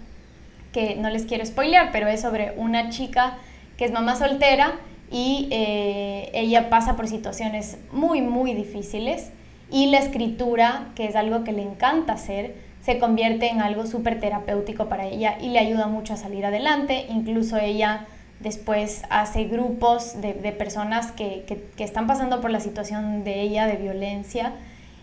que 0.73 0.97
no 0.97 1.11
les 1.11 1.25
quiero 1.25 1.45
spoilear, 1.45 1.91
pero 1.93 2.09
es 2.09 2.21
sobre 2.21 2.53
una 2.57 2.91
chica 2.91 3.39
que 3.77 3.85
es 3.85 3.93
mamá 3.93 4.17
soltera 4.17 4.75
y 5.11 5.49
eh, 5.51 6.31
ella 6.35 6.71
pasa 6.71 6.97
por 6.97 7.09
situaciones 7.09 7.79
muy, 7.93 8.21
muy 8.21 8.55
difíciles 8.55 9.31
y 9.71 9.87
la 9.87 9.99
escritura, 9.99 10.89
que 10.95 11.07
es 11.07 11.17
algo 11.17 11.45
que 11.45 11.53
le 11.53 11.63
encanta 11.63 12.15
hacer, 12.15 12.55
se 12.83 12.99
convierte 12.99 13.49
en 13.49 13.61
algo 13.61 13.87
súper 13.87 14.21
terapéutico 14.21 14.89
para 14.89 15.07
ella 15.07 15.39
y 15.41 15.51
le 15.51 15.59
ayuda 15.59 15.87
mucho 15.87 16.15
a 16.15 16.17
salir 16.17 16.47
adelante. 16.47 17.07
Incluso 17.11 17.59
ella 17.59 18.07
después 18.41 19.03
hace 19.11 19.45
grupos 19.45 20.21
de, 20.21 20.33
personas 20.53 21.13
que, 21.13 21.45
que, 21.47 21.85
están 21.85 22.07
pasando 22.07 22.41
por 22.41 22.51
la 22.51 22.61
situación 22.61 23.23
de 23.23 23.43
ella 23.43 23.67
de 23.67 23.77
violencia 23.77 24.55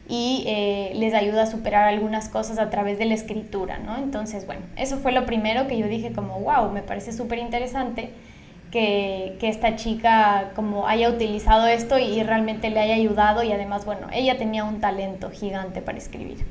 y 0.08 0.44
eh, 0.48 0.92
les 0.96 1.14
ayuda 1.14 1.44
a 1.44 1.46
superar 1.48 1.84
algunas 1.88 2.30
cosas 2.30 2.60
a 2.60 2.70
través 2.70 2.98
de 2.98 3.06
la 3.06 3.14
escritura, 3.14 3.78
¿no? 3.78 3.98
Entonces, 3.98 4.46
bueno, 4.46 4.62
eso 4.78 4.98
fue 4.98 5.12
lo 5.12 5.26
primero 5.26 5.68
que 5.68 5.78
yo 5.78 5.88
dije 5.88 6.14
como, 6.14 6.40
wow, 6.40 6.72
me 6.72 6.82
parece 6.82 7.12
súper 7.12 7.40
interesante 7.40 8.12
que, 8.72 9.36
que, 9.40 9.50
esta 9.50 9.76
chica 9.76 10.52
como 10.56 10.88
haya 10.88 11.10
utilizado 11.10 11.68
esto 11.68 12.00
y 12.00 12.24
realmente 12.24 12.70
le 12.70 12.80
haya 12.80 12.96
ayudado 12.96 13.44
y 13.44 13.52
además, 13.52 13.86
bueno, 13.86 14.08
ella 14.14 14.38
tenía 14.38 14.64
un 14.64 14.80
talento 14.80 15.30
gigante 15.30 15.82
para 15.82 15.98
escribir. 15.98 16.46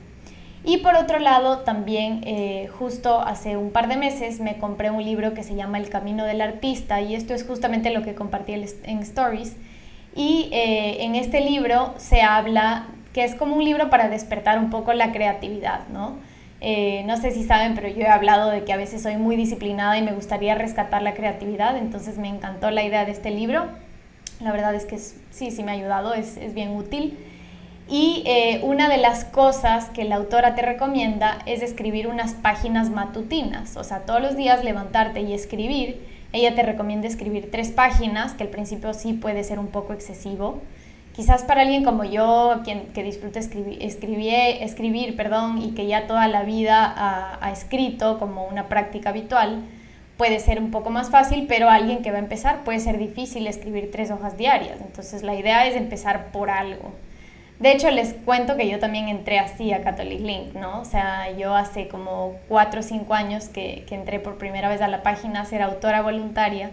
Y 0.67 0.79
por 0.79 0.97
otro 0.97 1.21
lado, 1.21 1.59
también 1.61 2.23
eh, 2.25 2.69
justo 2.77 3.21
hace 3.21 3.57
un 3.57 3.71
par 3.71 3.87
de 3.87 3.97
meses 3.97 4.41
me 4.41 4.59
compré 4.59 4.91
un 4.91 5.05
libro 5.05 5.33
que 5.33 5.45
se 5.45 5.55
llama 5.55 5.79
El 5.79 5.89
Camino 5.89 6.25
del 6.25 6.41
Artista 6.41 7.01
y 7.01 7.15
esto 7.15 7.35
es 7.35 7.47
justamente 7.47 7.91
lo 7.91 8.03
que 8.03 8.17
compartí 8.17 8.53
en 8.53 8.99
Stories. 8.99 9.57
Y 10.17 10.49
eh, 10.51 11.05
en 11.05 11.15
este 11.15 11.41
libro 11.41 11.95
se 11.99 12.23
habla 12.23 12.89
que 13.17 13.25
es 13.25 13.35
como 13.35 13.57
un 13.57 13.65
libro 13.65 13.89
para 13.89 14.11
despertar 14.11 14.59
un 14.59 14.69
poco 14.69 14.93
la 14.93 15.11
creatividad, 15.11 15.89
¿no? 15.89 16.19
Eh, 16.61 17.03
no 17.07 17.17
sé 17.17 17.31
si 17.31 17.45
saben, 17.45 17.75
pero 17.75 17.89
yo 17.89 18.03
he 18.03 18.09
hablado 18.09 18.51
de 18.51 18.63
que 18.65 18.75
a 18.75 18.77
veces 18.77 19.01
soy 19.01 19.17
muy 19.17 19.37
disciplinada 19.37 19.97
y 19.97 20.03
me 20.03 20.13
gustaría 20.13 20.55
rescatar 20.55 21.01
la 21.01 21.15
creatividad, 21.15 21.79
entonces 21.79 22.19
me 22.19 22.29
encantó 22.29 22.71
la 22.71 22.85
idea 22.85 23.07
de 23.07 23.13
este 23.13 23.31
libro. 23.31 23.69
La 24.41 24.53
verdad 24.53 24.75
es 24.75 24.85
que 24.85 24.99
sí, 24.99 25.51
sí 25.51 25.63
me 25.63 25.71
ha 25.71 25.75
ayudado, 25.77 26.13
es, 26.13 26.37
es 26.37 26.53
bien 26.53 26.77
útil. 26.77 27.17
Y 27.89 28.23
eh, 28.27 28.61
una 28.65 28.91
de 28.91 28.99
las 28.99 29.25
cosas 29.25 29.87
que 29.89 30.05
la 30.05 30.17
autora 30.17 30.55
te 30.55 30.61
recomienda 30.61 31.39
es 31.47 31.63
escribir 31.63 32.09
unas 32.09 32.35
páginas 32.35 32.91
matutinas, 32.91 33.79
o 33.79 33.85
sea, 33.85 34.01
todos 34.01 34.21
los 34.21 34.37
días 34.37 34.63
levantarte 34.63 35.23
y 35.23 35.33
escribir. 35.33 36.07
Ella 36.35 36.55
te 36.55 36.63
recomienda 36.63 37.09
escribir 37.09 37.51
tres 37.51 37.71
páginas, 37.71 38.35
que 38.35 38.43
al 38.43 38.51
principio 38.51 38.93
sí 38.93 39.15
puede 39.15 39.43
ser 39.43 39.59
un 39.59 39.69
poco 39.69 39.95
excesivo, 39.95 40.61
quizás 41.17 41.45
para 41.45 41.63
alguien 41.63 41.83
como 41.83 42.05
yo, 42.05 42.61
quien, 42.63 42.89
que 42.89 43.03
disfruta 43.03 43.39
escribir, 43.39 43.79
escribir 43.81 45.17
perdón, 45.17 45.63
y 45.63 45.71
que 45.71 45.87
ya 45.87 46.07
toda 46.07 46.29
la 46.29 46.43
vida 46.43 46.95
ha, 47.41 47.51
escrito 47.51 48.19
como 48.19 48.45
una 48.47 48.69
práctica 48.69 49.09
habitual, 49.09 49.63
puede 50.19 50.39
ser 50.41 50.61
un 50.61 50.71
poco 50.71 50.91
más 50.91 51.11
fácil, 51.11 51.47
pero 51.49 51.71
alguien 51.71 52.03
que 52.03 52.11
va 52.11 52.19
a 52.19 52.21
empezar 52.21 52.65
puede 52.65 52.81
ser 52.81 52.99
difícil 52.99 53.47
escribir 53.47 53.91
tres 53.91 54.11
hojas 54.11 54.37
diarias. 54.37 54.79
Entonces 54.83 55.23
la 55.23 55.35
idea 55.35 55.67
es 55.67 55.75
empezar 55.75 56.27
por 56.33 56.51
algo. 56.51 56.93
De 57.59 57.73
hecho, 57.73 57.91
les 57.91 58.13
cuento 58.13 58.55
que 58.59 58.69
yo 58.69 58.79
también 58.79 59.09
entré 59.09 59.39
así 59.39 59.73
a 59.73 59.83
Catholic 59.83 60.21
Link, 60.21 60.55
¿no? 60.55 60.83
O 60.83 60.85
sea, 60.85 61.31
yo 61.33 61.55
hace 61.55 61.89
como 61.89 62.35
cuatro 62.49 62.81
o 62.81 62.83
cinco 62.83 63.15
años 63.15 63.49
que 63.49 63.87
entré 63.91 64.21
por 64.21 64.37
primera 64.37 64.69
vez 64.69 64.83
a 64.83 64.89
la 64.89 65.03
página 65.03 65.41
a 65.41 65.45
ser 65.47 65.63
autora 65.63 66.03
voluntaria 66.03 66.71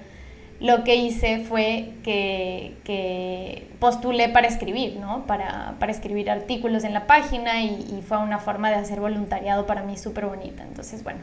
lo 0.63 0.85
que 0.85 0.95
hice 0.95 1.39
fue 1.39 1.89
que, 2.03 3.67
postulé 3.79 4.29
para 4.29 4.47
escribir, 4.47 4.95
¿no? 4.95 5.25
Para, 5.27 5.75
escribir 5.89 6.31
artículos 6.31 6.85
en 6.85 6.93
la 6.93 7.05
página 7.05 7.61
y, 7.61 8.01
fue 8.07 8.17
una 8.17 8.39
forma 8.39 8.69
de 8.69 8.75
hacer 8.75 9.01
voluntariado 9.01 9.67
para 9.67 9.83
mí 9.83 9.97
súper 9.97 10.25
bonita. 10.25 10.63
Entonces, 10.63 11.03
bueno, 11.03 11.19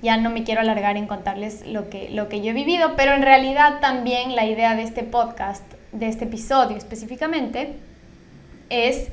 ya 0.00 0.16
no 0.16 0.30
me 0.30 0.44
quiero 0.44 0.60
alargar 0.60 0.96
en 0.96 1.08
contarles 1.08 1.66
lo 1.66 1.90
que, 1.90 2.08
lo 2.10 2.28
que 2.28 2.40
yo 2.40 2.50
he 2.50 2.54
vivido, 2.54 2.94
pero 2.96 3.14
en 3.14 3.22
realidad 3.22 3.80
también 3.80 4.36
la 4.36 4.46
idea 4.46 4.76
de 4.76 4.84
este 4.84 5.02
podcast, 5.02 5.64
de 5.90 6.06
este 6.06 6.26
episodio 6.26 6.76
específicamente, 6.76 7.74
es 8.70 9.08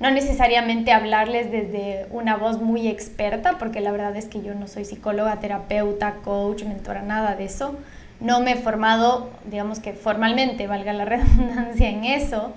no 0.00 0.10
necesariamente 0.10 0.92
hablarles 0.92 1.52
desde 1.52 2.06
una 2.10 2.38
voz 2.38 2.62
muy 2.62 2.88
experta, 2.88 3.58
porque 3.58 3.82
la 3.82 3.92
verdad 3.92 4.16
es 4.16 4.28
que 4.28 4.40
yo 4.40 4.54
no 4.54 4.66
soy 4.66 4.86
psicóloga, 4.86 5.40
terapeuta, 5.40 6.14
coach, 6.24 6.62
mentora, 6.62 7.02
nada 7.02 7.34
de 7.36 7.44
eso. 7.44 7.76
No 8.20 8.40
me 8.40 8.52
he 8.52 8.56
formado, 8.56 9.30
digamos 9.46 9.80
que 9.80 9.92
formalmente, 9.92 10.66
valga 10.66 10.92
la 10.92 11.04
redundancia 11.06 11.88
en 11.88 12.04
eso, 12.04 12.52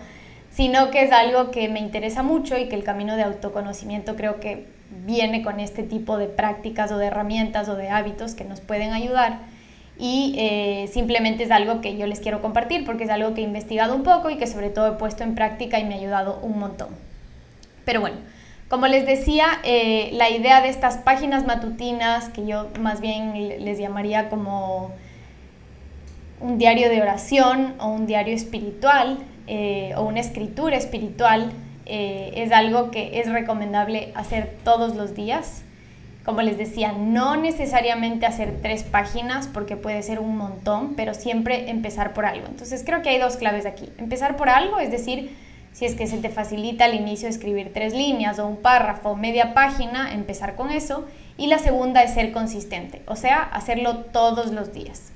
sino 0.51 0.91
que 0.91 1.03
es 1.03 1.12
algo 1.12 1.51
que 1.51 1.70
me 1.70 1.79
interesa 1.79 2.24
mucho 2.24 2.58
y 2.58 2.67
que 2.67 2.75
el 2.75 2.84
camino 2.84 3.15
de 3.15 3.24
autoconocimiento 3.24 4.15
creo 4.15 4.39
que 4.39 4.67
viene 5.05 5.41
con 5.41 5.60
este 5.60 5.84
tipo 5.84 6.17
de 6.17 6.27
prácticas 6.27 6.91
o 6.91 6.98
de 6.98 7.08
herramientas 7.08 7.67
o 7.70 7.75
de 7.75 7.89
hábitos 7.89 8.36
que 8.36 8.43
nos 8.43 8.62
pueden 8.62 8.93
ayudar 8.93 9.39
y 9.98 10.36
eh, 10.38 10.89
simplemente 10.91 11.43
es 11.43 11.51
algo 11.51 11.82
que 11.82 11.98
yo 11.98 12.08
les 12.08 12.20
quiero 12.20 12.41
compartir 12.41 12.86
porque 12.86 13.03
es 13.03 13.10
algo 13.10 13.34
que 13.34 13.41
he 13.41 13.43
investigado 13.43 13.96
un 13.96 14.03
poco 14.03 14.29
y 14.29 14.38
que 14.38 14.48
sobre 14.48 14.70
todo 14.70 14.88
he 14.88 14.98
puesto 14.98 15.24
en 15.24 15.36
práctica 15.36 15.79
y 15.79 15.86
me 15.86 15.96
ha 15.96 15.98
ayudado 15.98 16.39
un 16.41 16.60
montón. 16.60 16.89
Pero 17.86 18.01
bueno, 18.01 18.17
como 18.70 18.88
les 18.88 19.05
decía, 19.05 19.46
eh, 19.63 20.10
la 20.13 20.29
idea 20.29 20.62
de 20.62 20.70
estas 20.70 20.98
páginas 20.98 21.46
matutinas, 21.46 22.29
que 22.29 22.46
yo 22.46 22.70
más 22.79 23.01
bien 23.01 23.34
les 23.63 23.77
llamaría 23.77 24.29
como 24.29 24.91
un 26.44 26.60
diario 26.60 26.90
de 26.90 27.02
oración 27.02 27.74
o 27.80 27.88
un 27.88 28.06
diario 28.06 28.36
espiritual 28.36 29.18
eh, 29.48 29.94
o 29.98 30.04
una 30.04 30.20
escritura 30.20 30.78
espiritual, 30.78 31.52
es 31.86 32.54
algo 32.54 32.92
que 32.92 33.20
es 33.20 33.30
recomendable 33.30 34.14
hacer 34.16 34.56
todos 34.64 34.96
los 34.96 35.16
días 35.16 35.66
como 36.26 36.42
les 36.42 36.58
decía, 36.58 36.94
no 36.94 37.36
necesariamente 37.36 38.26
hacer 38.26 38.60
tres 38.62 38.84
páginas 38.84 39.48
porque 39.48 39.76
puede 39.76 40.02
ser 40.04 40.20
un 40.20 40.38
montón, 40.38 40.96
pero 40.96 41.14
siempre 41.14 41.70
empezar 41.70 42.14
por 42.14 42.26
algo. 42.26 42.48
Entonces 42.48 42.84
creo 42.86 43.02
que 43.02 43.10
hay 43.10 43.20
dos 43.20 43.36
claves 43.36 43.66
aquí. 43.66 43.90
Empezar 43.98 44.38
por 44.38 44.48
algo, 44.48 44.80
es 44.80 44.90
decir, 44.90 45.36
si 45.74 45.86
es 45.86 45.96
que 45.96 46.08
se 46.08 46.18
te 46.18 46.30
facilita 46.30 46.86
al 46.86 46.94
inicio 46.94 47.28
escribir 47.28 47.74
tres 47.74 47.94
líneas 47.94 48.40
o 48.40 48.48
un 48.48 48.58
párrafo 48.58 49.10
o 49.10 49.16
media 49.18 49.54
página, 49.54 50.14
empezar 50.14 50.56
con 50.56 50.72
eso. 50.72 51.06
Y 51.38 51.48
la 51.48 51.60
segunda 51.60 52.04
es 52.04 52.14
ser 52.14 52.32
consistente, 52.32 53.02
o 53.08 53.18
sea, 53.18 53.42
hacerlo 53.42 53.98
todos 53.98 54.52
los 54.52 54.72
días. 54.72 55.12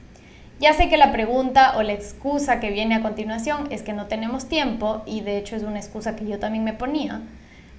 Ya 0.60 0.74
sé 0.74 0.90
que 0.90 0.98
la 0.98 1.12
pregunta 1.12 1.78
o 1.78 1.84
la 1.84 1.94
excusa 1.94 2.60
que 2.60 2.72
viene 2.72 2.96
a 2.96 3.02
continuación 3.02 3.68
es 3.70 3.84
que 3.84 3.94
no 3.94 4.08
tenemos 4.08 4.48
tiempo 4.48 5.04
y 5.06 5.22
de 5.22 5.38
hecho 5.38 5.56
es 5.56 5.64
una 5.64 5.78
excusa 5.78 6.16
que 6.16 6.26
yo 6.26 6.40
también 6.40 6.64
me 6.64 6.74
ponía, 6.74 7.22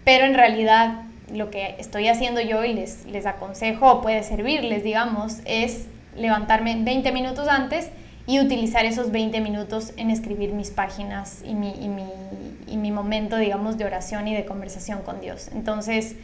pero 0.04 0.25
en 0.25 0.35
realidad 0.35 1.02
lo 1.32 1.50
que 1.50 1.75
estoy 1.78 2.08
haciendo 2.08 2.40
yo 2.40 2.64
y 2.64 2.73
les, 2.73 3.04
les 3.06 3.26
aconsejo 3.26 3.90
o 3.90 4.00
puede 4.00 4.23
servirles, 4.23 4.85
digamos, 4.85 5.38
es 5.44 5.87
levantarme 6.16 6.76
20 6.80 7.11
minutos 7.12 7.49
antes 7.49 7.90
y 8.26 8.40
utilizar 8.40 8.85
esos 8.85 9.11
20 9.11 9.40
minutos 9.40 9.92
en 9.97 10.11
escribir 10.11 10.52
mis 10.52 10.70
páginas 10.70 11.42
y 11.44 11.54
mi, 11.54 11.73
y 11.80 11.88
mi, 11.88 12.04
y 12.66 12.76
mi 12.76 12.92
momento, 12.92 13.37
digamos, 13.38 13.78
de 13.78 13.87
oración 13.87 14.28
y 14.28 14.35
de 14.35 14.44
conversación 14.44 15.02
con 15.02 15.20
Dios. 15.20 15.49
Entonces, 15.52 16.14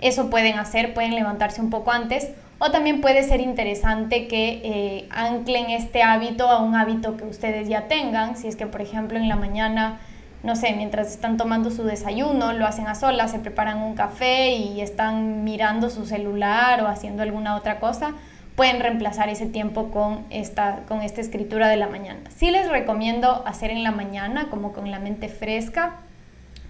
eso 0.00 0.30
pueden 0.30 0.58
hacer, 0.58 0.94
pueden 0.94 1.14
levantarse 1.14 1.60
un 1.60 1.70
poco 1.70 1.92
antes 1.92 2.28
o 2.58 2.70
también 2.70 3.00
puede 3.00 3.22
ser 3.22 3.40
interesante 3.40 4.28
que 4.28 4.60
eh, 4.64 5.08
anclen 5.10 5.70
este 5.70 6.02
hábito 6.02 6.48
a 6.48 6.62
un 6.62 6.74
hábito 6.74 7.16
que 7.16 7.24
ustedes 7.24 7.68
ya 7.68 7.86
tengan. 7.86 8.36
Si 8.36 8.48
es 8.48 8.56
que, 8.56 8.66
por 8.66 8.80
ejemplo, 8.80 9.18
en 9.18 9.28
la 9.28 9.36
mañana 9.36 10.00
no 10.46 10.54
sé, 10.54 10.72
mientras 10.74 11.10
están 11.10 11.36
tomando 11.36 11.70
su 11.70 11.82
desayuno, 11.82 12.52
lo 12.52 12.66
hacen 12.66 12.86
a 12.86 12.94
solas, 12.94 13.32
se 13.32 13.40
preparan 13.40 13.78
un 13.78 13.94
café 13.94 14.50
y 14.50 14.80
están 14.80 15.42
mirando 15.42 15.90
su 15.90 16.06
celular 16.06 16.82
o 16.82 16.86
haciendo 16.86 17.22
alguna 17.22 17.56
otra 17.56 17.80
cosa, 17.80 18.12
pueden 18.54 18.80
reemplazar 18.80 19.28
ese 19.28 19.46
tiempo 19.46 19.90
con 19.90 20.24
esta, 20.30 20.82
con 20.86 21.02
esta 21.02 21.20
escritura 21.20 21.68
de 21.68 21.76
la 21.76 21.88
mañana. 21.88 22.20
Sí 22.34 22.50
les 22.50 22.68
recomiendo 22.70 23.44
hacer 23.44 23.72
en 23.72 23.82
la 23.82 23.90
mañana, 23.90 24.48
como 24.48 24.72
con 24.72 24.90
la 24.90 25.00
mente 25.00 25.28
fresca, 25.28 25.96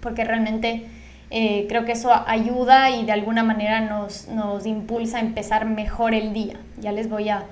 porque 0.01 0.23
realmente 0.23 0.87
eh, 1.29 1.65
creo 1.67 1.85
que 1.85 1.91
eso 1.91 2.11
ayuda 2.27 2.89
y 2.89 3.05
de 3.05 3.11
alguna 3.11 3.43
manera 3.43 3.81
nos, 3.81 4.27
nos 4.27 4.65
impulsa 4.65 5.17
a 5.17 5.21
empezar 5.21 5.65
mejor 5.65 6.13
el 6.13 6.33
día. 6.33 6.55
Ya 6.79 6.91
les 6.91 7.09
voy 7.09 7.29
a 7.29 7.45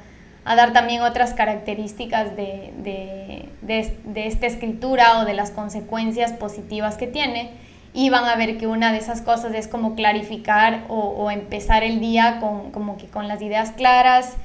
a 0.45 0.55
dar 0.55 0.73
también 0.73 1.01
otras 1.01 1.33
características 1.33 2.35
de, 2.35 2.71
de, 2.77 3.49
de, 3.63 4.27
esta 4.27 4.45
escritura 4.45 5.19
o 5.19 5.25
de 5.25 5.33
las 5.33 5.49
consecuencias 5.49 6.33
positivas 6.33 6.97
que 6.97 7.07
tiene 7.07 7.49
y 7.93 8.11
van 8.11 8.25
a 8.25 8.35
ver 8.35 8.57
que 8.57 8.67
una 8.67 8.91
de 8.91 8.99
esas 8.99 9.21
cosas 9.21 9.55
es 9.55 9.67
como 9.67 9.95
clarificar 9.95 10.83
o, 10.87 10.99
o 10.99 11.31
empezar 11.31 11.83
el 11.83 11.99
día 11.99 12.37
con, 12.39 12.71
como 12.71 12.95
que 12.97 13.07
con 13.07 13.27
las 13.27 13.41
ideas 13.41 13.71
claras 13.71 14.35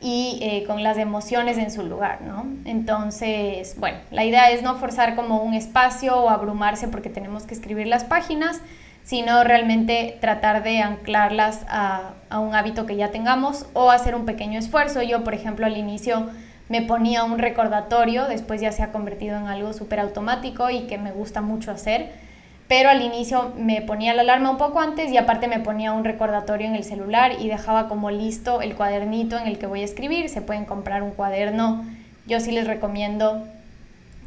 y 0.00 0.38
eh, 0.40 0.64
con 0.66 0.82
las 0.82 0.96
emociones 0.96 1.58
en 1.58 1.70
su 1.70 1.82
lugar, 1.82 2.22
¿no? 2.22 2.46
Entonces, 2.64 3.74
bueno, 3.78 3.98
la 4.10 4.24
idea 4.24 4.50
es 4.50 4.62
no 4.62 4.76
forzar 4.76 5.14
como 5.14 5.42
un 5.42 5.52
espacio 5.52 6.16
o 6.16 6.30
abrumarse 6.30 6.88
porque 6.88 7.10
tenemos 7.10 7.44
que 7.44 7.54
escribir 7.54 7.86
las 7.86 8.04
páginas, 8.04 8.60
sino 9.04 9.44
realmente 9.44 10.16
tratar 10.20 10.62
de 10.62 10.80
anclarlas 10.80 11.66
a, 11.68 12.14
un 12.30 12.54
hábito 12.54 12.86
que 12.86 12.96
ya 12.96 13.10
tengamos 13.10 13.66
o 13.72 13.90
hacer 13.90 14.14
un 14.14 14.24
pequeño 14.24 14.58
esfuerzo. 14.58 15.02
Yo, 15.02 15.24
por 15.24 15.34
ejemplo, 15.34 15.66
al 15.66 15.76
inicio 15.76 16.28
me 16.68 16.80
ponía 16.80 17.24
un 17.24 17.38
recordatorio, 17.38 18.26
después 18.26 18.60
ya 18.60 18.72
se 18.72 18.82
ha 18.82 18.92
convertido 18.92 19.36
en 19.36 19.48
algo 19.48 19.72
súper 19.72 20.00
automático 20.00 20.70
y 20.70 20.82
que 20.82 20.96
me 20.96 21.10
gusta 21.10 21.40
mucho 21.40 21.72
hacer, 21.72 22.12
pero 22.70 22.88
al 22.88 23.02
inicio 23.02 23.52
me 23.58 23.82
ponía 23.82 24.14
la 24.14 24.22
alarma 24.22 24.48
un 24.48 24.56
poco 24.56 24.78
antes 24.78 25.10
y 25.10 25.16
aparte 25.16 25.48
me 25.48 25.58
ponía 25.58 25.90
un 25.90 26.04
recordatorio 26.04 26.68
en 26.68 26.76
el 26.76 26.84
celular 26.84 27.32
y 27.40 27.48
dejaba 27.48 27.88
como 27.88 28.12
listo 28.12 28.62
el 28.62 28.76
cuadernito 28.76 29.36
en 29.36 29.48
el 29.48 29.58
que 29.58 29.66
voy 29.66 29.80
a 29.80 29.84
escribir. 29.84 30.28
Se 30.28 30.40
pueden 30.40 30.66
comprar 30.66 31.02
un 31.02 31.10
cuaderno, 31.10 31.84
yo 32.28 32.38
sí 32.38 32.52
les 32.52 32.68
recomiendo 32.68 33.44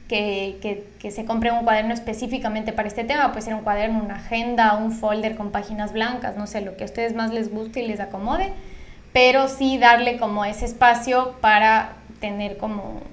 que, 0.09 0.83
se 1.09 1.23
compre 1.23 1.53
un 1.53 1.63
cuaderno 1.63 1.93
específicamente 1.93 2.73
para 2.73 2.89
este 2.89 3.05
tema, 3.05 3.29
puede 3.29 3.43
ser 3.43 3.53
un 3.53 3.61
cuaderno, 3.61 4.03
una 4.03 4.15
agenda, 4.15 4.75
un 4.75 4.91
folder 4.91 5.37
con 5.37 5.51
páginas 5.51 5.93
blancas, 5.93 6.35
no 6.35 6.45
sé, 6.45 6.59
lo 6.59 6.75
que 6.75 6.83
a 6.83 6.87
ustedes 6.87 7.15
más 7.15 7.31
les 7.31 7.49
guste 7.49 7.81
y 7.81 7.87
les 7.87 8.01
acomode, 8.01 8.51
pero 9.13 9.47
sí 9.47 9.77
darle 9.77 10.17
como 10.17 10.43
ese 10.43 10.65
espacio 10.65 11.35
para 11.39 11.93
tener 12.19 12.57
como, 12.57 13.03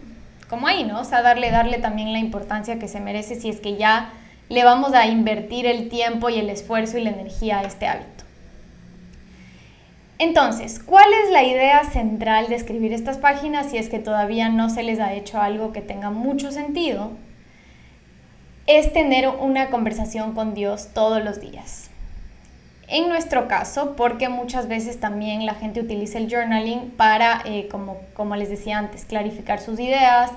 como 0.48 0.66
ahí, 0.66 0.82
¿no? 0.82 0.98
O 0.98 1.04
sea, 1.04 1.22
darle, 1.22 1.52
darle 1.52 1.78
también 1.78 2.12
la 2.12 2.18
importancia 2.18 2.80
que 2.80 2.88
se 2.88 2.98
merece 2.98 3.36
si 3.36 3.48
es 3.48 3.60
que 3.60 3.76
ya 3.76 4.12
le 4.50 4.64
vamos 4.64 4.92
a 4.94 5.06
invertir 5.06 5.64
el 5.64 5.88
tiempo 5.88 6.28
y 6.28 6.38
el 6.38 6.50
esfuerzo 6.50 6.98
y 6.98 7.02
la 7.02 7.10
energía 7.10 7.60
a 7.60 7.62
este 7.62 7.86
hábito. 7.86 8.24
Entonces, 10.18 10.80
¿cuál 10.80 11.08
es 11.24 11.30
la 11.30 11.44
idea 11.44 11.84
central 11.84 12.48
de 12.48 12.56
escribir 12.56 12.92
estas 12.92 13.16
páginas 13.16 13.70
si 13.70 13.78
es 13.78 13.88
que 13.88 14.00
todavía 14.00 14.48
no 14.48 14.68
se 14.68 14.82
les 14.82 14.98
ha 14.98 15.14
hecho 15.14 15.40
algo 15.40 15.72
que 15.72 15.80
tenga 15.80 16.10
mucho 16.10 16.50
sentido? 16.50 17.12
Es 18.66 18.92
tener 18.92 19.28
una 19.28 19.70
conversación 19.70 20.34
con 20.34 20.52
Dios 20.52 20.88
todos 20.92 21.24
los 21.24 21.40
días. 21.40 21.88
En 22.88 23.08
nuestro 23.08 23.46
caso, 23.46 23.94
porque 23.96 24.28
muchas 24.28 24.66
veces 24.66 24.98
también 24.98 25.46
la 25.46 25.54
gente 25.54 25.80
utiliza 25.80 26.18
el 26.18 26.28
journaling 26.28 26.90
para, 26.90 27.40
eh, 27.44 27.68
como, 27.70 27.98
como 28.14 28.34
les 28.34 28.50
decía 28.50 28.78
antes, 28.78 29.04
clarificar 29.04 29.60
sus 29.60 29.78
ideas, 29.78 30.32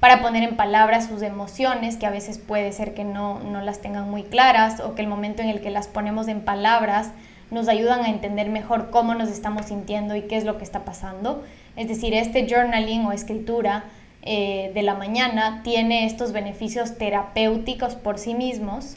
para 0.00 0.22
poner 0.22 0.42
en 0.44 0.56
palabras 0.56 1.06
sus 1.06 1.22
emociones, 1.22 1.96
que 1.96 2.06
a 2.06 2.10
veces 2.10 2.38
puede 2.38 2.72
ser 2.72 2.94
que 2.94 3.04
no, 3.04 3.40
no 3.40 3.60
las 3.62 3.80
tengan 3.80 4.08
muy 4.10 4.22
claras 4.22 4.80
o 4.80 4.94
que 4.94 5.02
el 5.02 5.08
momento 5.08 5.42
en 5.42 5.48
el 5.48 5.60
que 5.60 5.70
las 5.70 5.88
ponemos 5.88 6.28
en 6.28 6.42
palabras 6.42 7.10
nos 7.50 7.68
ayudan 7.68 8.04
a 8.04 8.08
entender 8.08 8.48
mejor 8.48 8.90
cómo 8.90 9.14
nos 9.14 9.30
estamos 9.30 9.66
sintiendo 9.66 10.14
y 10.14 10.22
qué 10.22 10.36
es 10.36 10.44
lo 10.44 10.58
que 10.58 10.64
está 10.64 10.84
pasando. 10.84 11.42
Es 11.76 11.88
decir, 11.88 12.14
este 12.14 12.46
journaling 12.48 13.06
o 13.06 13.12
escritura 13.12 13.84
eh, 14.22 14.70
de 14.74 14.82
la 14.82 14.94
mañana 14.94 15.62
tiene 15.62 16.04
estos 16.04 16.32
beneficios 16.32 16.98
terapéuticos 16.98 17.94
por 17.94 18.18
sí 18.18 18.34
mismos, 18.34 18.96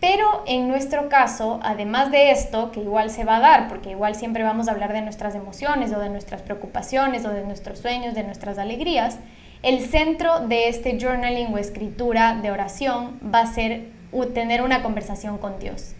pero 0.00 0.42
en 0.46 0.68
nuestro 0.68 1.08
caso, 1.08 1.60
además 1.62 2.10
de 2.10 2.30
esto, 2.30 2.72
que 2.72 2.80
igual 2.80 3.08
se 3.08 3.24
va 3.24 3.36
a 3.36 3.40
dar, 3.40 3.68
porque 3.68 3.90
igual 3.90 4.14
siempre 4.14 4.42
vamos 4.42 4.68
a 4.68 4.72
hablar 4.72 4.92
de 4.92 5.00
nuestras 5.00 5.34
emociones 5.34 5.92
o 5.92 6.00
de 6.00 6.10
nuestras 6.10 6.42
preocupaciones 6.42 7.24
o 7.24 7.30
de 7.30 7.44
nuestros 7.44 7.78
sueños, 7.78 8.14
de 8.14 8.24
nuestras 8.24 8.58
alegrías, 8.58 9.18
el 9.64 9.80
centro 9.80 10.40
de 10.40 10.68
este 10.68 11.00
journaling 11.00 11.54
o 11.54 11.56
escritura 11.56 12.38
de 12.40 12.50
oración 12.50 13.18
va 13.34 13.40
a 13.40 13.46
ser 13.46 13.86
tener 14.34 14.60
una 14.60 14.82
conversación 14.82 15.38
con 15.38 15.58
Dios. 15.58 15.94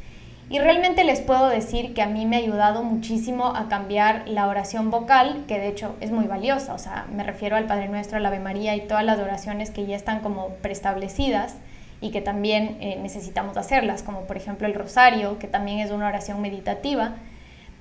Y 0.51 0.59
realmente 0.59 1.03
les 1.03 1.23
puedo 1.23 1.49
decir 1.49 1.95
que 1.95 2.03
a 2.03 2.07
mí 2.07 2.27
me 2.27 2.37
ha 2.37 2.41
ayudado 2.41 2.83
muchísimo 2.83 3.57
a 3.57 3.71
cambiar 3.71 4.29
la 4.29 4.49
oración 4.49 4.91
vocal, 4.91 5.45
que 5.49 5.59
de 5.59 5.69
hecho 5.69 5.97
es 6.03 6.11
muy 6.11 6.27
valiosa, 6.27 6.75
o 6.75 6.79
sea, 6.79 7.07
me 7.11 7.25
refiero 7.25 7.57
al 7.57 7.67
Padre 7.67 7.89
Nuestro, 7.89 8.19
al 8.19 8.27
Ave 8.27 8.39
María 8.39 8.77
y 8.77 8.83
todas 8.83 9.05
las 9.05 9.19
oraciones 9.19 9.71
que 9.71 9.87
ya 9.87 9.97
están 9.97 10.21
como 10.21 10.49
preestablecidas 10.61 11.57
y 12.03 12.11
que 12.11 12.21
también 12.21 12.77
eh, 12.81 12.99
necesitamos 13.01 13.57
hacerlas, 13.57 14.03
como 14.03 14.27
por 14.27 14.37
ejemplo 14.37 14.67
el 14.67 14.75
rosario, 14.75 15.39
que 15.39 15.47
también 15.47 15.79
es 15.79 15.91
una 15.91 16.07
oración 16.07 16.43
meditativa. 16.43 17.15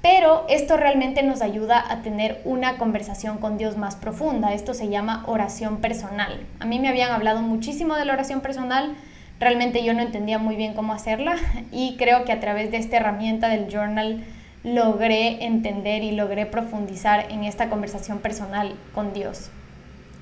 Pero 0.04 0.46
esto 0.50 0.78
realmente 0.78 1.24
nos 1.24 1.42
ayuda 1.42 1.84
a 1.92 2.04
tener 2.04 2.40
una 2.46 2.78
conversación 2.78 3.40
con 3.40 3.58
Dios 3.58 3.78
más 3.78 3.96
profunda. 3.96 4.54
Esto 4.54 4.76
se 4.76 4.90
llama 4.90 5.24
oración 5.26 5.78
personal. 5.78 6.46
A 6.60 6.66
mí 6.66 6.78
me 6.78 6.90
habían 6.90 7.12
hablado 7.12 7.42
muchísimo 7.42 7.96
de 7.96 8.06
la 8.06 8.14
oración 8.14 8.42
personal, 8.42 8.96
Realmente 9.44 9.84
yo 9.84 9.94
no 9.94 10.02
entendía 10.02 10.38
muy 10.38 10.56
bien 10.56 10.74
cómo 10.74 10.94
hacerla 10.94 11.36
y 11.72 11.98
creo 11.98 12.24
que 12.24 12.32
a 12.32 12.40
través 12.40 12.72
de 12.72 12.78
esta 12.78 12.96
herramienta 12.96 13.50
del 13.50 13.68
journal 13.70 14.24
logré 14.64 15.44
entender 15.46 16.04
y 16.04 16.12
logré 16.12 16.46
profundizar 16.46 17.30
en 17.30 17.44
esta 17.44 17.70
conversación 17.70 18.20
personal 18.20 18.76
con 18.96 19.12
Dios. 19.14 19.50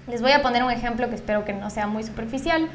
Les 0.07 0.23
voy 0.23 0.31
a 0.31 0.41
poner 0.41 0.63
un 0.63 0.71
ejemplo 0.71 1.07
que 1.09 1.15
espero 1.15 1.45
que 1.45 1.53
no 1.53 1.69
sea 1.69 1.85
muy 1.85 2.03
superficial, 2.03 2.67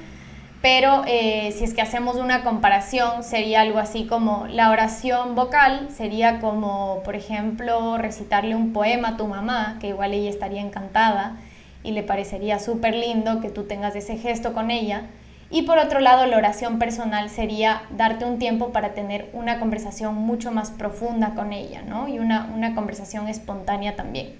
pero 0.66 1.04
eh, 1.06 1.54
si 1.56 1.62
es 1.62 1.74
que 1.74 1.80
hacemos 1.80 2.16
una 2.16 2.42
comparación, 2.42 3.22
sería 3.22 3.60
algo 3.60 3.78
así 3.78 4.04
como 4.06 4.48
la 4.48 4.72
oración 4.72 5.36
vocal, 5.36 5.86
sería 5.96 6.40
como, 6.40 7.02
por 7.04 7.14
ejemplo, 7.14 7.96
recitarle 7.98 8.56
un 8.56 8.72
poema 8.72 9.10
a 9.10 9.16
tu 9.16 9.28
mamá, 9.28 9.76
que 9.80 9.90
igual 9.90 10.12
ella 10.12 10.28
estaría 10.28 10.60
encantada 10.60 11.36
y 11.84 11.92
le 11.92 12.02
parecería 12.02 12.58
súper 12.58 12.96
lindo 12.96 13.40
que 13.40 13.48
tú 13.48 13.62
tengas 13.62 13.94
ese 13.94 14.16
gesto 14.16 14.54
con 14.54 14.72
ella. 14.72 15.02
Y 15.50 15.62
por 15.62 15.78
otro 15.78 16.00
lado, 16.00 16.26
la 16.26 16.36
oración 16.36 16.80
personal 16.80 17.30
sería 17.30 17.82
darte 17.90 18.24
un 18.24 18.40
tiempo 18.40 18.72
para 18.72 18.92
tener 18.92 19.30
una 19.34 19.60
conversación 19.60 20.16
mucho 20.16 20.50
más 20.50 20.72
profunda 20.72 21.36
con 21.36 21.52
ella, 21.52 21.82
¿no? 21.82 22.08
Y 22.08 22.18
una, 22.18 22.50
una 22.52 22.74
conversación 22.74 23.28
espontánea 23.28 23.94
también. 23.94 24.34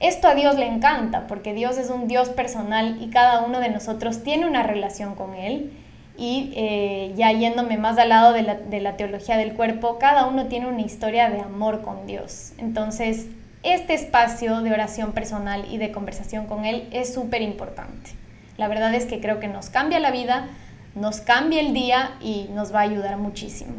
Esto 0.00 0.28
a 0.28 0.34
Dios 0.34 0.56
le 0.56 0.66
encanta 0.66 1.26
porque 1.26 1.54
Dios 1.54 1.78
es 1.78 1.90
un 1.90 2.08
Dios 2.08 2.28
personal 2.28 2.98
y 3.00 3.10
cada 3.10 3.42
uno 3.42 3.60
de 3.60 3.70
nosotros 3.70 4.22
tiene 4.22 4.46
una 4.46 4.62
relación 4.62 5.14
con 5.14 5.34
Él. 5.34 5.72
Y 6.16 6.52
eh, 6.54 7.12
ya 7.16 7.32
yéndome 7.32 7.76
más 7.76 7.98
al 7.98 8.10
lado 8.10 8.32
de 8.32 8.42
la, 8.42 8.54
de 8.54 8.80
la 8.80 8.96
teología 8.96 9.36
del 9.36 9.54
cuerpo, 9.54 9.98
cada 9.98 10.26
uno 10.26 10.46
tiene 10.46 10.68
una 10.68 10.82
historia 10.82 11.28
de 11.28 11.40
amor 11.40 11.82
con 11.82 12.06
Dios. 12.06 12.52
Entonces, 12.58 13.26
este 13.64 13.94
espacio 13.94 14.60
de 14.60 14.72
oración 14.72 15.12
personal 15.12 15.64
y 15.68 15.78
de 15.78 15.90
conversación 15.90 16.46
con 16.46 16.66
Él 16.66 16.88
es 16.92 17.12
súper 17.12 17.42
importante. 17.42 18.10
La 18.56 18.68
verdad 18.68 18.94
es 18.94 19.06
que 19.06 19.20
creo 19.20 19.40
que 19.40 19.48
nos 19.48 19.70
cambia 19.70 19.98
la 19.98 20.10
vida, 20.10 20.46
nos 20.94 21.20
cambia 21.20 21.60
el 21.60 21.72
día 21.72 22.12
y 22.20 22.48
nos 22.52 22.72
va 22.72 22.80
a 22.80 22.82
ayudar 22.82 23.16
muchísimo. 23.16 23.74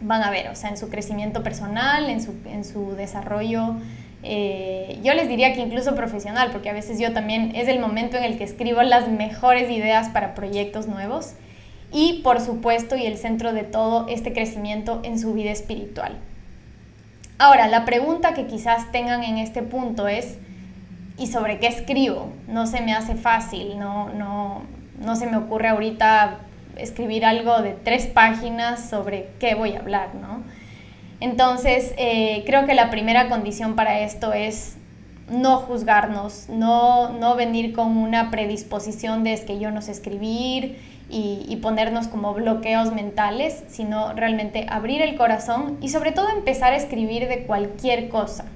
Van 0.00 0.22
a 0.22 0.30
ver, 0.30 0.48
o 0.48 0.54
sea, 0.54 0.70
en 0.70 0.76
su 0.76 0.90
crecimiento 0.90 1.42
personal, 1.42 2.08
en 2.10 2.22
su, 2.22 2.34
en 2.44 2.64
su 2.64 2.92
desarrollo 2.92 3.76
eh, 4.22 5.00
yo 5.02 5.14
les 5.14 5.28
diría 5.28 5.52
que 5.52 5.60
incluso 5.60 5.94
profesional, 5.94 6.50
porque 6.52 6.70
a 6.70 6.72
veces 6.72 6.98
yo 6.98 7.12
también 7.12 7.54
es 7.56 7.68
el 7.68 7.80
momento 7.80 8.16
en 8.16 8.24
el 8.24 8.38
que 8.38 8.44
escribo 8.44 8.82
las 8.82 9.08
mejores 9.08 9.70
ideas 9.70 10.08
para 10.10 10.34
proyectos 10.34 10.86
nuevos 10.86 11.34
y 11.92 12.20
por 12.22 12.40
supuesto 12.40 12.96
y 12.96 13.06
el 13.06 13.18
centro 13.18 13.52
de 13.52 13.64
todo 13.64 14.06
este 14.08 14.32
crecimiento 14.32 15.00
en 15.02 15.18
su 15.18 15.34
vida 15.34 15.50
espiritual. 15.50 16.16
Ahora, 17.38 17.66
la 17.66 17.84
pregunta 17.84 18.34
que 18.34 18.46
quizás 18.46 18.92
tengan 18.92 19.24
en 19.24 19.36
este 19.38 19.62
punto 19.62 20.06
es, 20.06 20.38
¿y 21.18 21.26
sobre 21.26 21.58
qué 21.58 21.66
escribo? 21.66 22.32
No 22.46 22.66
se 22.66 22.80
me 22.80 22.94
hace 22.94 23.16
fácil, 23.16 23.78
no, 23.78 24.10
no, 24.10 24.62
no 25.00 25.16
se 25.16 25.26
me 25.26 25.36
ocurre 25.36 25.68
ahorita 25.68 26.38
escribir 26.76 27.24
algo 27.24 27.60
de 27.60 27.72
tres 27.72 28.06
páginas 28.06 28.88
sobre 28.88 29.30
qué 29.40 29.54
voy 29.54 29.74
a 29.74 29.80
hablar, 29.80 30.14
¿no? 30.14 30.42
Entonces, 31.22 31.94
eh, 31.98 32.42
creo 32.46 32.66
que 32.66 32.74
la 32.74 32.90
primera 32.90 33.28
condición 33.28 33.76
para 33.76 34.00
esto 34.00 34.32
es 34.32 34.76
no 35.30 35.58
juzgarnos, 35.58 36.48
no, 36.48 37.10
no 37.10 37.36
venir 37.36 37.72
con 37.74 37.96
una 37.96 38.28
predisposición 38.32 39.22
de 39.22 39.32
es 39.32 39.42
que 39.42 39.60
yo 39.60 39.70
no 39.70 39.82
sé 39.82 39.92
escribir 39.92 40.80
y, 41.08 41.46
y, 41.48 41.56
ponernos 41.62 42.08
como 42.08 42.34
bloqueos 42.34 42.92
mentales, 42.92 43.62
sino 43.68 44.14
realmente 44.14 44.66
abrir 44.68 45.00
el 45.00 45.14
corazón 45.14 45.78
y 45.80 45.90
sobre 45.90 46.10
todo 46.10 46.28
empezar 46.28 46.72
a 46.72 46.76
escribir 46.76 47.28
de 47.28 47.44
cualquier 47.44 48.08
cosa. 48.08 48.46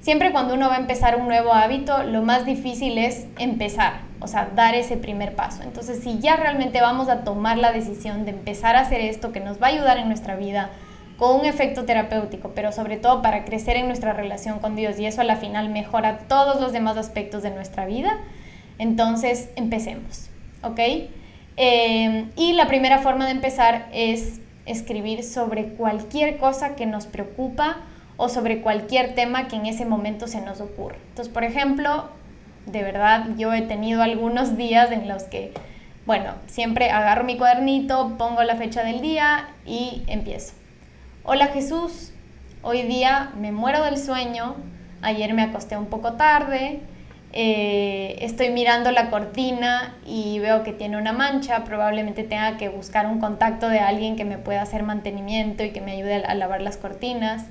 Siempre 0.00 0.32
cuando 0.32 0.54
uno 0.54 0.68
va 0.68 0.74
a 0.74 0.80
empezar 0.80 1.14
un 1.14 1.28
nuevo 1.28 1.52
hábito, 1.52 2.02
lo 2.02 2.22
más 2.22 2.44
difícil 2.44 2.98
es 2.98 3.26
empezar, 3.38 4.00
o 4.18 4.26
sea, 4.26 4.50
dar 4.52 4.74
ese 4.74 4.96
primer 4.96 5.36
paso. 5.36 5.62
Entonces, 5.62 6.02
si 6.02 6.18
ya 6.18 6.34
realmente 6.34 6.80
vamos 6.80 7.08
a 7.08 7.22
tomar 7.22 7.56
la 7.56 7.70
decisión 7.70 8.24
de 8.24 8.32
empezar 8.32 8.74
a 8.74 8.80
hacer 8.80 9.00
esto 9.00 9.30
que 9.30 9.38
nos 9.38 9.62
va 9.62 9.68
a 9.68 9.70
ayudar 9.70 9.98
en 9.98 10.08
nuestra 10.08 10.34
vida, 10.34 10.70
con 11.18 11.40
un 11.40 11.46
efecto 11.46 11.84
terapéutico, 11.84 12.52
pero 12.54 12.70
sobre 12.70 12.96
todo 12.96 13.22
para 13.22 13.44
crecer 13.44 13.76
en 13.76 13.88
nuestra 13.88 14.12
relación 14.12 14.60
con 14.60 14.76
Dios 14.76 14.98
y 14.98 15.06
eso 15.06 15.20
a 15.20 15.24
la 15.24 15.36
final 15.36 15.68
mejora 15.68 16.18
todos 16.28 16.60
los 16.60 16.72
demás 16.72 16.96
aspectos 16.96 17.42
de 17.42 17.50
nuestra 17.50 17.86
vida. 17.86 18.16
Entonces, 18.78 19.50
empecemos, 19.56 20.30
¿ok? 20.62 20.78
Eh, 21.56 22.26
y 22.36 22.52
la 22.52 22.68
primera 22.68 22.98
forma 22.98 23.24
de 23.24 23.32
empezar 23.32 23.88
es 23.92 24.40
escribir 24.64 25.24
sobre 25.24 25.70
cualquier 25.70 26.36
cosa 26.36 26.76
que 26.76 26.86
nos 26.86 27.06
preocupa 27.06 27.78
o 28.16 28.28
sobre 28.28 28.60
cualquier 28.60 29.16
tema 29.16 29.48
que 29.48 29.56
en 29.56 29.66
ese 29.66 29.84
momento 29.84 30.28
se 30.28 30.40
nos 30.40 30.60
ocurra. 30.60 30.98
Entonces, 31.08 31.34
por 31.34 31.42
ejemplo, 31.42 32.10
de 32.66 32.84
verdad, 32.84 33.26
yo 33.36 33.52
he 33.52 33.62
tenido 33.62 34.02
algunos 34.02 34.56
días 34.56 34.92
en 34.92 35.08
los 35.08 35.24
que, 35.24 35.52
bueno, 36.06 36.34
siempre 36.46 36.90
agarro 36.90 37.24
mi 37.24 37.36
cuadernito, 37.36 38.14
pongo 38.18 38.44
la 38.44 38.54
fecha 38.54 38.84
del 38.84 39.00
día 39.00 39.48
y 39.66 40.04
empiezo. 40.06 40.54
Hola 41.30 41.48
Jesús, 41.48 42.14
hoy 42.62 42.84
día 42.84 43.32
me 43.36 43.52
muero 43.52 43.84
del 43.84 43.98
sueño, 43.98 44.56
ayer 45.02 45.34
me 45.34 45.42
acosté 45.42 45.76
un 45.76 45.84
poco 45.84 46.14
tarde, 46.14 46.80
eh, 47.34 48.16
estoy 48.22 48.48
mirando 48.48 48.90
la 48.92 49.10
cortina 49.10 49.94
y 50.06 50.38
veo 50.38 50.62
que 50.62 50.72
tiene 50.72 50.96
una 50.96 51.12
mancha, 51.12 51.64
probablemente 51.64 52.24
tenga 52.24 52.56
que 52.56 52.70
buscar 52.70 53.06
un 53.06 53.20
contacto 53.20 53.68
de 53.68 53.78
alguien 53.78 54.16
que 54.16 54.24
me 54.24 54.38
pueda 54.38 54.62
hacer 54.62 54.84
mantenimiento 54.84 55.62
y 55.64 55.70
que 55.72 55.82
me 55.82 55.92
ayude 55.92 56.14
a, 56.14 56.34
lavar 56.34 56.62
las 56.62 56.78
cortinas. 56.78 57.44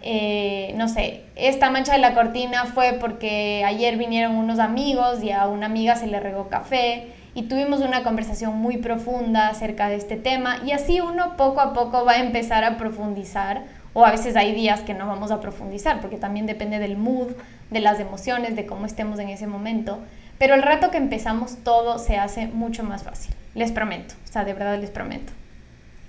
Eh, 0.00 0.72
no 0.78 0.88
sé, 0.88 1.24
esta 1.36 1.68
mancha 1.68 1.92
de 1.92 1.98
la 1.98 2.14
cortina 2.14 2.64
fue 2.64 2.96
porque 2.98 3.64
ayer 3.66 3.98
vinieron 3.98 4.34
unos 4.34 4.58
amigos 4.58 5.22
y 5.22 5.30
a 5.30 5.46
una 5.46 5.66
amiga 5.66 5.96
se 5.96 6.06
le 6.06 6.20
regó 6.20 6.48
café 6.48 7.08
y 7.34 7.42
tuvimos 7.42 7.80
una 7.80 8.04
conversación 8.04 8.56
muy 8.56 8.76
profunda 8.78 9.48
acerca 9.48 9.88
de 9.88 9.96
este 9.96 10.16
tema 10.16 10.58
y 10.64 10.70
así 10.70 11.00
uno 11.00 11.36
poco 11.36 11.60
a 11.60 11.72
poco 11.72 12.04
va 12.04 12.12
a 12.12 12.20
empezar 12.20 12.64
a 12.64 12.76
profundizar 12.78 13.64
o 13.92 14.04
a 14.04 14.10
veces 14.10 14.36
hay 14.36 14.54
días 14.54 14.80
que 14.80 14.94
no 14.94 15.06
vamos 15.06 15.30
a 15.30 15.40
profundizar 15.40 16.00
porque 16.00 16.16
también 16.16 16.46
depende 16.46 16.78
del 16.78 16.96
mood, 16.96 17.32
de 17.70 17.80
las 17.80 17.98
emociones, 18.00 18.56
de 18.56 18.66
cómo 18.66 18.86
estemos 18.86 19.18
en 19.18 19.28
ese 19.28 19.46
momento, 19.46 19.98
pero 20.38 20.54
el 20.54 20.62
rato 20.62 20.90
que 20.90 20.96
empezamos 20.96 21.56
todo 21.64 21.98
se 21.98 22.16
hace 22.16 22.46
mucho 22.46 22.84
más 22.84 23.02
fácil, 23.02 23.34
les 23.54 23.72
prometo, 23.72 24.14
o 24.28 24.32
sea, 24.32 24.44
de 24.44 24.54
verdad 24.54 24.78
les 24.80 24.90
prometo. 24.90 25.32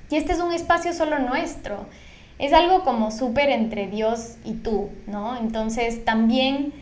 Y 0.09 0.17
este 0.17 0.33
es 0.33 0.39
un 0.39 0.51
espacio 0.51 0.93
solo 0.93 1.17
nuestro, 1.19 1.87
es 2.37 2.53
algo 2.53 2.83
como 2.83 3.11
súper 3.11 3.49
entre 3.49 3.87
Dios 3.87 4.35
y 4.43 4.53
tú, 4.53 4.89
¿no? 5.07 5.37
Entonces 5.37 6.05
también 6.05 6.73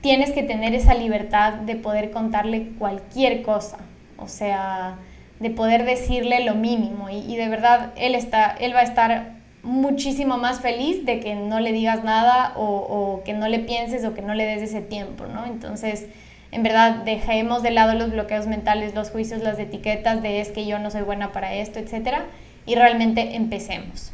tienes 0.00 0.30
que 0.32 0.42
tener 0.42 0.74
esa 0.74 0.94
libertad 0.94 1.54
de 1.54 1.76
poder 1.76 2.10
contarle 2.10 2.72
cualquier 2.78 3.42
cosa, 3.42 3.78
o 4.18 4.28
sea, 4.28 4.96
de 5.40 5.50
poder 5.50 5.84
decirle 5.84 6.44
lo 6.44 6.54
mínimo 6.54 7.10
y, 7.10 7.36
de 7.36 7.48
verdad 7.48 7.92
él, 7.96 8.14
está, 8.14 8.56
él 8.58 8.74
va 8.74 8.80
a 8.80 8.84
estar 8.84 9.36
muchísimo 9.62 10.38
más 10.38 10.60
feliz 10.60 11.04
de 11.04 11.20
que 11.20 11.34
no 11.34 11.60
le 11.60 11.72
digas 11.72 12.04
nada 12.04 12.52
o, 12.56 13.22
que 13.24 13.32
no 13.32 13.48
le 13.48 13.58
pienses 13.58 14.04
o 14.04 14.14
que 14.14 14.22
no 14.22 14.34
le 14.34 14.44
des 14.44 14.62
ese 14.62 14.80
tiempo, 14.80 15.26
¿no? 15.26 15.44
Entonces, 15.44 16.06
en 16.52 16.62
verdad, 16.62 17.02
dejemos 17.04 17.62
de 17.62 17.72
lado 17.72 17.94
los 17.94 18.12
bloqueos 18.12 18.46
mentales, 18.46 18.94
los 18.94 19.10
juicios, 19.10 19.42
las 19.42 19.58
etiquetas 19.58 20.22
de 20.22 20.40
es 20.40 20.50
que 20.50 20.66
yo 20.66 20.78
no 20.78 20.90
soy 20.90 21.02
buena 21.02 21.32
para 21.32 21.54
esto, 21.54 21.80
etcétera, 21.80 22.24
y 22.64 22.76
realmente 22.76 23.34
empecemos. 23.34 24.12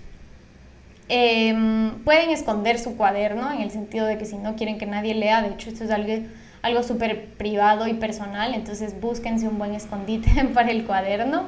Em, 1.08 2.02
pueden 2.04 2.30
esconder 2.30 2.78
su 2.78 2.96
cuaderno 2.96 3.52
en 3.52 3.60
el 3.60 3.70
sentido 3.70 4.06
de 4.06 4.16
que 4.16 4.24
si 4.24 4.36
no 4.36 4.56
quieren 4.56 4.78
que 4.78 4.86
nadie 4.86 5.14
lea, 5.14 5.42
de 5.42 5.48
hecho 5.48 5.68
esto 5.68 5.84
es 5.84 5.90
algo, 5.90 6.10
algo 6.62 6.82
súper 6.82 7.26
privado 7.26 7.86
y 7.88 7.94
personal, 7.94 8.54
entonces 8.54 9.00
búsquense 9.00 9.48
un 9.48 9.58
buen 9.58 9.74
escondite 9.74 10.44
para 10.54 10.70
el 10.70 10.84
cuaderno. 10.84 11.44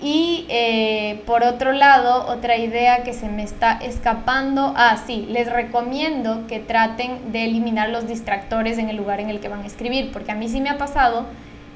Y 0.00 0.46
eh, 0.48 1.22
por 1.26 1.44
otro 1.44 1.70
lado, 1.70 2.26
otra 2.26 2.56
idea 2.56 3.04
que 3.04 3.12
se 3.12 3.28
me 3.28 3.44
está 3.44 3.78
escapando, 3.80 4.74
ah, 4.76 4.96
sí, 5.06 5.26
les 5.30 5.50
recomiendo 5.50 6.48
que 6.48 6.58
traten 6.58 7.30
de 7.30 7.44
eliminar 7.44 7.88
los 7.90 8.08
distractores 8.08 8.78
en 8.78 8.88
el 8.88 8.96
lugar 8.96 9.20
en 9.20 9.30
el 9.30 9.38
que 9.38 9.48
van 9.48 9.62
a 9.62 9.66
escribir, 9.66 10.10
porque 10.10 10.32
a 10.32 10.34
mí 10.34 10.48
sí 10.48 10.60
me 10.60 10.70
ha 10.70 10.78
pasado 10.78 11.26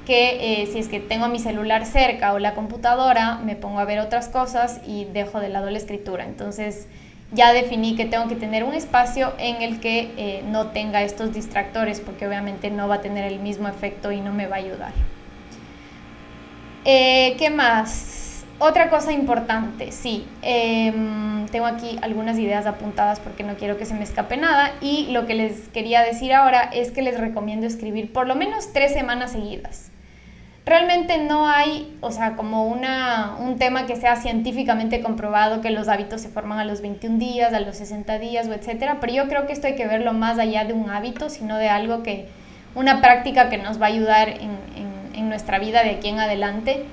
que 0.06 0.62
eh, 0.62 0.66
si 0.66 0.80
es 0.80 0.88
que 0.88 0.98
tengo 0.98 1.28
mi 1.28 1.38
celular 1.38 1.86
cerca 1.86 2.32
o 2.32 2.40
la 2.40 2.54
computadora, 2.54 3.36
me 3.44 3.54
pongo 3.54 3.78
a 3.78 3.84
ver 3.84 4.00
otras 4.00 4.28
cosas 4.28 4.80
y 4.86 5.04
dejo 5.04 5.38
de 5.38 5.48
lado 5.48 5.70
la 5.70 5.78
escritura. 5.78 6.24
Entonces 6.24 6.88
ya 7.32 7.52
definí 7.52 7.96
que 7.96 8.04
tengo 8.04 8.28
que 8.28 8.36
tener 8.36 8.64
un 8.64 8.74
espacio 8.74 9.32
en 9.38 9.62
el 9.62 9.80
que 9.80 10.12
eh, 10.16 10.44
no 10.46 10.68
tenga 10.68 11.02
estos 11.02 11.32
distractores 11.32 12.00
porque 12.00 12.26
obviamente 12.26 12.70
no 12.70 12.88
va 12.88 12.96
a 12.96 13.00
tener 13.00 13.24
el 13.24 13.40
mismo 13.40 13.68
efecto 13.68 14.12
y 14.12 14.20
no 14.20 14.32
me 14.32 14.46
va 14.46 14.56
a 14.56 14.58
ayudar. 14.60 14.92
Eh, 16.84 17.34
¿Qué 17.38 17.50
más? 17.50 18.44
Otra 18.58 18.88
cosa 18.88 19.12
importante, 19.12 19.92
sí, 19.92 20.26
em, 20.40 21.46
tengo 21.48 21.66
aquí 21.66 21.98
algunas 22.00 22.38
ideas 22.38 22.64
apuntadas 22.64 23.20
porque 23.20 23.42
no 23.42 23.56
quiero 23.56 23.76
que 23.76 23.84
se 23.84 23.92
me 23.92 24.02
escape 24.02 24.38
nada 24.38 24.72
y 24.80 25.08
lo 25.10 25.26
que 25.26 25.34
les 25.34 25.68
quería 25.68 26.00
decir 26.02 26.32
ahora 26.32 26.62
es 26.62 26.90
que 26.90 27.02
les 27.02 27.20
recomiendo 27.20 27.66
escribir 27.66 28.12
por 28.14 28.26
lo 28.26 28.34
menos 28.34 28.72
tres 28.72 28.94
semanas 28.94 29.32
seguidas 29.32 29.90
realmente 30.66 31.18
no 31.18 31.48
hay, 31.48 31.96
o 32.00 32.10
sea, 32.10 32.34
como 32.34 32.66
una, 32.66 33.36
un 33.38 33.56
tema 33.56 33.86
que 33.86 33.94
sea 33.94 34.16
científicamente 34.16 35.00
comprobado 35.00 35.60
que 35.60 35.70
los 35.70 35.86
hábitos 35.86 36.20
se 36.20 36.28
forman 36.28 36.58
a 36.58 36.64
los 36.64 36.82
21 36.82 37.18
días, 37.18 37.54
a 37.54 37.60
los 37.60 37.76
60 37.76 38.18
días 38.18 38.48
o 38.48 38.52
etcétera, 38.52 38.98
pero 39.00 39.12
yo 39.12 39.28
creo 39.28 39.46
que 39.46 39.52
esto 39.52 39.68
hay 39.68 39.76
que 39.76 39.86
verlo 39.86 40.12
más 40.12 40.40
allá 40.40 40.64
de 40.64 40.72
un 40.72 40.90
hábito, 40.90 41.30
sino 41.30 41.56
de 41.56 41.68
algo 41.68 42.02
que, 42.02 42.28
una 42.74 43.00
práctica 43.00 43.48
que 43.48 43.56
nos 43.56 43.80
va 43.80 43.86
a 43.86 43.88
ayudar 43.88 44.28
en, 44.28 44.50
en 45.14 45.28
nuestra 45.28 45.58
vida 45.58 45.82
de 45.82 45.90
aquí 45.90 46.08
en 46.08 46.18
adelante 46.18 46.84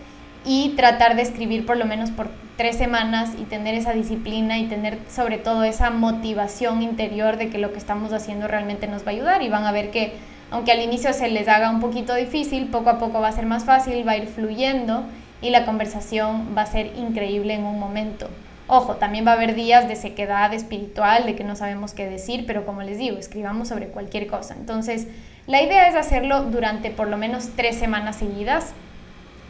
y 0.45 0.69
tratar 0.75 1.15
de 1.15 1.23
escribir 1.23 1.65
por 1.65 1.75
lo 1.75 1.85
menos 1.85 2.11
por 2.11 2.29
tres 2.57 2.77
semanas 2.77 3.31
y 3.39 3.43
tener 3.43 3.75
esa 3.75 3.93
disciplina 3.93 4.59
y 4.59 4.67
tener 4.67 4.99
sobre 5.09 5.37
todo 5.39 5.63
esa 5.63 5.89
motivación 5.89 6.83
interior 6.83 7.37
de 7.37 7.49
que 7.49 7.57
lo 7.57 7.73
que 7.73 7.79
estamos 7.79 8.13
haciendo 8.13 8.47
realmente 8.47 8.87
nos 8.87 9.01
va 9.01 9.07
a 9.07 9.15
ayudar 9.15 9.41
y 9.41 9.49
van 9.49 9.65
a 9.65 9.71
ver 9.71 9.89
que 9.91 10.13
aunque 10.53 10.71
al 10.71 10.81
inicio 10.81 11.11
se 11.13 11.29
les 11.29 11.47
haga 11.47 11.71
un 11.71 11.79
poquito 11.79 12.13
difícil, 12.13 12.67
poco 12.67 12.91
a 12.91 12.99
poco 12.99 13.19
va 13.19 13.29
a 13.29 13.31
ser 13.31 13.47
más 13.47 13.65
fácil, 13.65 14.07
va 14.07 14.11
a 14.11 14.17
ir 14.17 14.27
fluyendo 14.27 15.03
y 15.41 15.49
la 15.49 15.65
conversación 15.65 16.55
va 16.55 16.61
a 16.61 16.67
ser 16.67 16.95
increíble 16.95 17.55
en 17.55 17.65
un 17.65 17.79
momento. 17.79 18.29
Ojo, 18.67 18.97
también 18.97 19.25
va 19.25 19.31
a 19.31 19.33
haber 19.33 19.55
días 19.55 19.87
de 19.87 19.95
sequedad 19.95 20.53
espiritual, 20.53 21.25
de 21.25 21.35
que 21.35 21.43
no 21.43 21.55
sabemos 21.55 21.93
qué 21.95 22.07
decir, 22.07 22.45
pero 22.45 22.67
como 22.67 22.83
les 22.83 22.99
digo, 22.99 23.17
escribamos 23.17 23.69
sobre 23.69 23.87
cualquier 23.87 24.27
cosa. 24.27 24.53
Entonces, 24.53 25.07
la 25.47 25.63
idea 25.63 25.87
es 25.87 25.95
hacerlo 25.95 26.43
durante 26.43 26.91
por 26.91 27.07
lo 27.07 27.17
menos 27.17 27.49
tres 27.55 27.75
semanas 27.75 28.17
seguidas. 28.17 28.73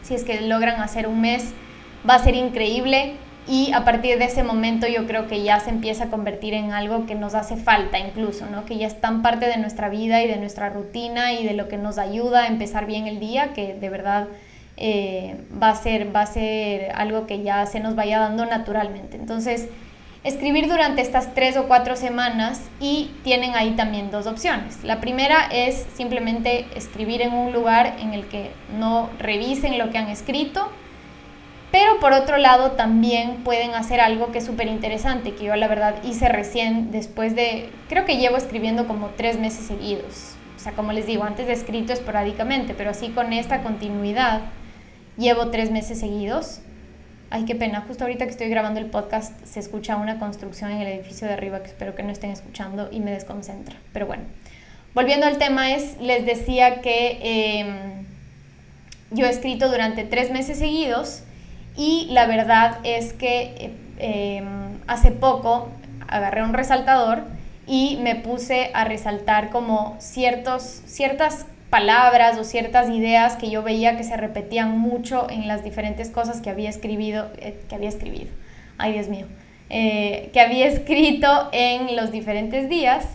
Si 0.03 0.15
es 0.15 0.23
que 0.23 0.39
logran 0.39 0.79
hacer 0.79 1.09
un 1.09 1.19
mes, 1.19 1.53
va 2.09 2.15
a 2.15 2.23
ser 2.23 2.35
increíble 2.35 3.15
y 3.47 3.73
a 3.73 3.84
partir 3.84 4.17
de 4.19 4.25
ese 4.25 4.43
momento 4.43 4.88
yo 4.88 5.06
creo 5.06 5.27
que 5.27 5.43
ya 5.43 5.60
se 5.60 5.69
empieza 5.69 6.06
a 6.06 6.10
convertir 6.10 6.53
en 6.53 6.71
algo 6.71 7.06
que 7.06 7.15
nos 7.15 7.36
hace 7.36 7.58
falta 7.58 7.99
incluso, 7.99 8.45
¿no? 8.45 8.65
que 8.65 8.77
ya 8.77 8.88
es 8.88 9.01
tan 9.01 9.21
parte 9.21 9.47
de 9.47 9.58
nuestra 9.58 9.89
vida 9.89 10.23
y 10.23 10.27
de 10.27 10.38
nuestra 10.38 10.69
rutina 10.69 11.34
y 11.34 11.45
de 11.45 11.53
lo 11.53 11.67
que 11.67 11.77
nos 11.77 11.97
ayuda 11.97 12.43
a 12.43 12.47
empezar 12.47 12.86
bien 12.86 13.08
el 13.08 13.19
día, 13.19 13.53
que 13.53 13.73
de 13.73 13.89
verdad 13.89 14.27
eh, 14.77 15.36
va, 15.62 15.69
a 15.69 15.75
ser, 15.75 16.15
va 16.15 16.21
a 16.21 16.25
ser 16.25 16.91
algo 16.95 17.27
que 17.27 17.43
ya 17.43 17.65
se 17.65 17.79
nos 17.79 17.95
vaya 17.95 18.19
dando 18.19 18.45
naturalmente. 18.45 19.17
Entonces, 19.17 19.67
escribir 20.23 20.69
durante 20.69 21.01
estas 21.01 21.34
tres 21.34 21.58
o 21.58 21.67
cuatro 21.67 21.95
semanas 21.95 22.62
y 22.79 23.12
tienen 23.23 23.56
ahí 23.56 23.71
también 23.71 24.10
dos 24.10 24.25
opciones. 24.25 24.84
La 24.84 25.01
primera 25.01 25.47
es 25.51 25.86
simplemente 25.95 26.65
escribir 26.75 27.21
en 27.21 27.34
un 27.34 27.51
lugar 27.51 27.97
en 27.99 28.13
el 28.13 28.25
que 28.27 28.51
no 28.79 29.10
revisen 29.19 29.77
lo 29.77 29.89
que 29.89 29.97
han 29.97 30.08
escrito, 30.08 30.69
pero 31.73 31.99
por 31.99 32.13
otro 32.13 32.38
lado 32.38 32.73
también 32.73 33.38
pueden 33.43 33.73
hacer 33.73 33.99
algo 33.99 34.31
que 34.31 34.38
es 34.38 34.45
súper 34.45 34.67
interesante, 34.67 35.33
que 35.33 35.45
yo 35.45 35.55
la 35.55 35.67
verdad 35.67 35.95
hice 36.03 36.29
recién 36.29 36.91
después 36.91 37.36
de, 37.36 37.71
creo 37.89 38.05
que 38.05 38.17
llevo 38.17 38.38
escribiendo 38.38 38.88
como 38.88 39.07
tres 39.17 39.39
meses 39.39 39.65
seguidos. 39.65 40.36
O 40.55 40.59
sea, 40.59 40.73
como 40.73 40.93
les 40.93 41.07
digo, 41.07 41.23
antes 41.23 41.47
de 41.47 41.53
escrito 41.53 41.91
esporádicamente, 41.91 42.75
pero 42.75 42.91
así 42.91 43.09
con 43.09 43.33
esta 43.33 43.63
continuidad 43.63 44.41
llevo 45.17 45.49
tres 45.49 45.71
meses 45.71 45.99
seguidos. 45.99 46.62
Ay, 47.31 47.45
qué 47.45 47.55
pena, 47.55 47.83
justo 47.88 48.03
ahorita 48.03 48.25
que 48.25 48.31
estoy 48.31 48.49
grabando 48.49 48.79
el 48.79 48.86
podcast 48.86 49.43
se 49.43 49.59
escucha 49.59 49.95
una 49.95 50.19
construcción 50.19 50.69
en 50.69 50.79
el 50.79 50.88
edificio 50.89 51.27
de 51.27 51.33
arriba 51.33 51.63
que 51.63 51.69
espero 51.69 51.95
que 51.95 52.03
no 52.03 52.12
estén 52.12 52.29
escuchando 52.29 52.89
y 52.91 52.99
me 52.99 53.09
desconcentra. 53.09 53.77
Pero 53.93 54.05
bueno, 54.05 54.25
volviendo 54.93 55.25
al 55.25 55.39
tema 55.39 55.73
es, 55.73 55.99
les 55.99 56.23
decía 56.23 56.81
que 56.81 57.62
em, 57.62 58.05
yo 59.09 59.25
he 59.25 59.29
escrito 59.31 59.71
durante 59.71 60.03
tres 60.03 60.29
meses 60.29 60.59
seguidos 60.59 61.23
y 61.75 62.07
la 62.12 62.25
verdad 62.27 62.77
es 62.83 63.13
que 63.13 63.41
eh, 63.57 64.38
em, 64.38 64.79
hace 64.88 65.12
poco 65.12 65.69
agarré 66.07 66.43
un 66.43 66.53
resaltador 66.53 67.23
y 67.65 67.97
me 68.01 68.15
puse 68.15 68.71
a 68.73 68.83
resaltar 68.83 69.49
como 69.49 69.95
ciertos, 69.99 70.63
ciertas 70.86 71.45
palabras 71.69 72.38
o 72.38 72.43
ciertas 72.43 72.89
ideas 72.89 73.36
que 73.36 73.49
yo 73.49 73.63
veía 73.63 73.97
que 73.97 74.03
se 74.03 74.15
repetían 74.15 74.77
mucho 74.77 75.27
en 75.29 75.47
las 75.47 75.63
diferentes 75.63 76.09
cosas 76.09 76.41
que 76.41 76.49
había 76.49 76.69
escribido, 76.69 77.31
eh, 77.38 77.59
que 77.67 77.75
había 77.75 77.89
escribido, 77.89 78.29
ay 78.77 78.93
Dios 78.93 79.07
mío, 79.07 79.25
eh, 79.69 80.29
que 80.33 80.41
había 80.41 80.67
escrito 80.67 81.49
en 81.51 81.95
los 81.95 82.12
diferentes 82.12 82.69
días 82.69 83.07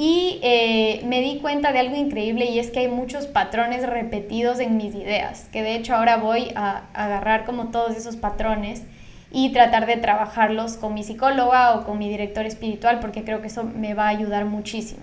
y 0.00 0.38
eh, 0.40 1.02
me 1.04 1.20
di 1.20 1.40
cuenta 1.40 1.72
de 1.72 1.78
algo 1.78 1.94
increíble 1.94 2.46
y 2.46 2.58
es 2.58 2.70
que 2.70 2.78
hay 2.78 2.88
muchos 2.88 3.26
patrones 3.26 3.86
repetidos 3.86 4.58
en 4.58 4.78
mis 4.78 4.94
ideas, 4.94 5.46
que 5.52 5.62
de 5.62 5.74
hecho 5.74 5.94
ahora 5.94 6.16
voy 6.16 6.52
a, 6.54 6.84
agarrar 6.94 7.44
como 7.44 7.66
todos 7.66 7.94
esos 7.94 8.16
patrones 8.16 8.82
y 9.30 9.52
tratar 9.52 9.84
de 9.84 9.98
trabajarlos 9.98 10.78
con 10.78 10.94
mi 10.94 11.04
psicóloga 11.04 11.74
o 11.74 11.84
con 11.84 11.98
mi 11.98 12.08
director 12.08 12.46
espiritual 12.46 12.98
porque 12.98 13.24
creo 13.24 13.42
que 13.42 13.48
eso 13.48 13.62
me 13.62 13.92
va 13.92 14.06
a 14.06 14.08
ayudar 14.08 14.46
muchísimo. 14.46 15.02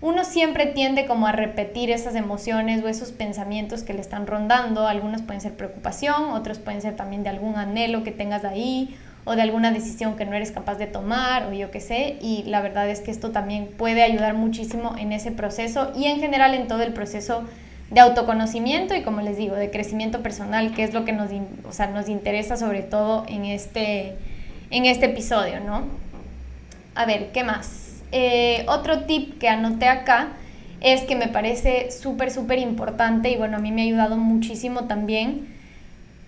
Uno 0.00 0.22
siempre 0.22 0.66
tiende 0.66 1.06
como 1.06 1.26
a 1.26 1.32
repetir 1.32 1.90
esas 1.90 2.14
emociones 2.14 2.84
o 2.84 2.88
esos 2.88 3.10
pensamientos 3.10 3.82
que 3.82 3.92
le 3.92 4.00
están 4.00 4.28
rondando, 4.28 4.86
algunos 4.86 5.22
pueden 5.22 5.40
ser 5.40 5.56
preocupación, 5.56 6.30
otros 6.30 6.60
pueden 6.60 6.80
ser 6.80 6.94
también 6.94 7.24
de 7.24 7.30
algún 7.30 7.56
anhelo 7.56 8.04
que 8.04 8.12
tengas 8.12 8.44
ahí 8.44 8.96
o 9.28 9.36
de 9.36 9.42
alguna 9.42 9.70
decisión 9.70 10.16
que 10.16 10.24
no 10.24 10.32
eres 10.32 10.50
capaz 10.50 10.76
de 10.76 10.86
tomar 10.86 11.46
o 11.46 11.52
yo 11.52 11.70
qué 11.70 11.80
sé. 11.80 12.16
Y 12.22 12.44
la 12.46 12.62
verdad 12.62 12.88
es 12.88 13.00
que 13.00 13.10
esto 13.10 13.30
también 13.30 13.68
puede 13.76 14.02
ayudar 14.02 14.34
muchísimo 14.34 14.96
en 14.98 15.12
ese 15.12 15.30
proceso 15.30 15.92
y 15.94 16.06
en 16.06 16.18
general 16.18 16.54
en 16.54 16.66
todo 16.66 16.82
el 16.82 16.94
proceso 16.94 17.44
de 17.90 18.00
autoconocimiento 18.00 18.94
y 18.94 19.02
como 19.02 19.20
les 19.20 19.36
digo, 19.36 19.54
de 19.54 19.70
crecimiento 19.70 20.22
personal, 20.22 20.72
que 20.72 20.82
es 20.82 20.94
lo 20.94 21.04
que 21.04 21.12
nos, 21.12 21.30
o 21.68 21.72
sea, 21.72 21.88
nos 21.88 22.08
interesa 22.08 22.56
sobre 22.56 22.82
todo 22.82 23.24
en 23.28 23.44
este, 23.44 24.14
en 24.70 24.86
este 24.86 25.06
episodio, 25.06 25.60
¿no? 25.60 25.84
A 26.94 27.04
ver, 27.04 27.30
¿qué 27.32 27.44
más? 27.44 28.02
Eh, 28.12 28.64
otro 28.66 29.04
tip 29.04 29.38
que 29.38 29.48
anoté 29.48 29.88
acá 29.88 30.28
es 30.80 31.02
que 31.02 31.16
me 31.16 31.28
parece 31.28 31.90
súper, 31.90 32.30
súper 32.30 32.58
importante 32.58 33.30
y 33.30 33.36
bueno, 33.36 33.58
a 33.58 33.60
mí 33.60 33.72
me 33.72 33.82
ha 33.82 33.84
ayudado 33.84 34.16
muchísimo 34.16 34.84
también 34.84 35.57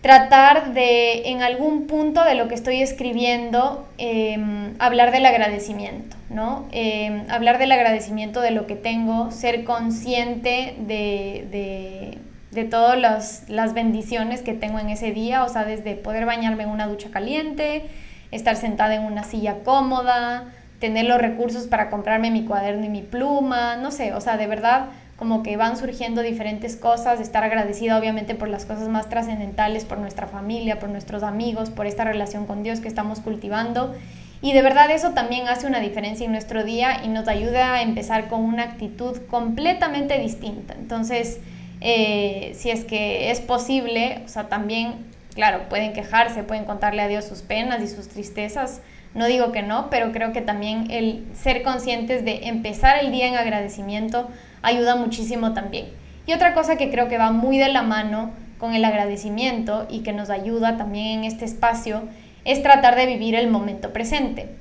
tratar 0.01 0.73
de, 0.73 1.29
en 1.29 1.43
algún 1.43 1.87
punto 1.87 2.25
de 2.25 2.35
lo 2.35 2.49
que 2.49 2.55
estoy 2.55 2.81
escribiendo, 2.81 3.87
em, 3.99 4.75
hablar 4.79 5.13
del 5.13 5.27
agradecimiento, 5.27 6.17
¿no? 6.31 6.67
Em, 6.73 7.25
hablar 7.29 7.59
del 7.59 7.71
agradecimiento 7.73 8.41
de 8.41 8.51
lo 8.51 8.67
que 8.67 8.77
tengo, 8.77 9.31
ser 9.31 9.65
consciente 9.65 10.75
de, 10.79 12.19
de, 12.51 12.65
todas 12.65 13.45
las, 13.49 13.75
bendiciones 13.75 14.43
que 14.43 14.53
tengo 14.53 14.79
en 14.79 14.91
ese 14.91 15.13
día, 15.13 15.45
o 15.45 15.49
sea, 15.49 15.65
desde 15.65 15.97
poder 15.97 16.27
bañarme 16.27 16.65
en 16.65 16.69
una 16.69 16.87
ducha 16.87 17.11
caliente, 17.11 17.85
estar 18.33 18.57
sentada 18.57 18.95
en 18.95 19.03
una 19.03 19.25
silla 19.25 19.63
cómoda, 19.65 20.53
tener 20.79 21.07
los 21.07 21.19
recursos 21.19 21.67
para 21.67 21.91
comprarme 21.91 22.31
mi 22.31 22.45
cuaderno 22.45 22.85
y 22.85 22.89
mi 22.89 23.03
pluma, 23.03 23.77
no 23.77 23.91
sé, 23.91 24.13
o 24.15 24.21
sea, 24.21 24.37
de 24.37 24.47
verdad 24.47 24.87
como 25.21 25.43
que 25.43 25.59
van 25.59 25.77
surgiendo 25.77 26.23
diferentes 26.23 26.77
cosas, 26.77 27.21
estar 27.21 27.45
agradecida 27.45 27.99
obviamente 27.99 28.35
por 28.35 28.49
las 28.49 28.65
cosas 28.65 28.89
más 28.89 29.11
trascendentales, 29.11 29.85
por 29.85 29.99
nuestra 29.99 30.27
familia, 30.27 30.79
por 30.79 30.89
nuestros 30.89 31.23
amigos, 31.23 31.69
por 31.69 31.87
esta 31.87 32.05
relación 32.05 32.47
con 32.47 32.63
Dios 32.63 32.81
que 32.81 32.89
estamos 32.89 33.21
cultivando. 33.21 33.95
Y 34.41 34.55
de 34.55 34.63
verdad 34.63 34.91
eso 34.91 35.11
también 35.11 35.47
hace 35.47 35.67
una 35.67 35.79
diferencia 35.81 36.25
en 36.25 36.33
nuestro 36.33 36.65
día 36.65 37.03
y 37.05 37.09
nos 37.09 37.29
ayuda 37.29 37.75
a 37.75 37.83
empezar 37.83 38.29
con 38.29 38.41
una 38.41 38.63
actitud 38.63 39.19
completamente 39.29 40.19
distinta. 40.19 40.73
Entonces, 40.73 41.41
eh, 41.83 42.53
si 42.57 42.71
es 42.71 42.87
que 42.87 43.31
es 43.31 43.41
posible, 43.41 44.23
o 44.25 44.29
sea, 44.29 44.49
también, 44.49 45.05
claro, 45.35 45.69
pueden 45.69 45.93
quejarse, 45.93 46.45
pueden 46.45 46.65
contarle 46.65 47.03
a 47.03 47.09
Dios 47.09 47.27
sus 47.27 47.43
penas 47.43 47.83
y 47.83 47.89
sus 47.89 48.09
tristezas. 48.09 48.81
No 49.15 49.27
digo 49.27 49.51
que 49.51 49.63
no, 49.63 49.91
pero 49.91 50.13
creo 50.13 50.33
que 50.33 50.41
también 50.41 50.91
el 50.91 51.27
ser 51.35 51.63
conscientes 51.63 52.25
de 52.25 52.49
empezar 52.49 52.99
el 52.99 53.11
día 53.11 53.27
en 53.27 53.37
agradecimiento 53.37 54.29
ayuda 54.63 54.97
muchísimo 54.97 55.53
también. 55.53 55.87
Y 56.27 56.33
otra 56.33 56.55
cosa 56.55 56.77
que 56.77 56.91
creo 56.91 57.09
que 57.09 57.19
va 57.19 57.33
muy 57.33 57.59
de 57.59 57.69
la 57.69 57.83
mano 57.83 58.31
con 58.59 58.75
el 58.75 58.85
agradecimiento 58.85 59.87
y 59.91 60.01
que 60.01 60.13
nos 60.13 60.31
ayuda 60.31 60.77
también 60.77 61.21
en 61.21 61.25
este 61.25 61.45
espacio 61.45 62.03
es 62.45 62.63
tratar 62.63 62.95
de 62.95 63.07
vivir 63.07 63.35
el 63.35 63.49
momento 63.49 63.93
presente. 63.93 64.55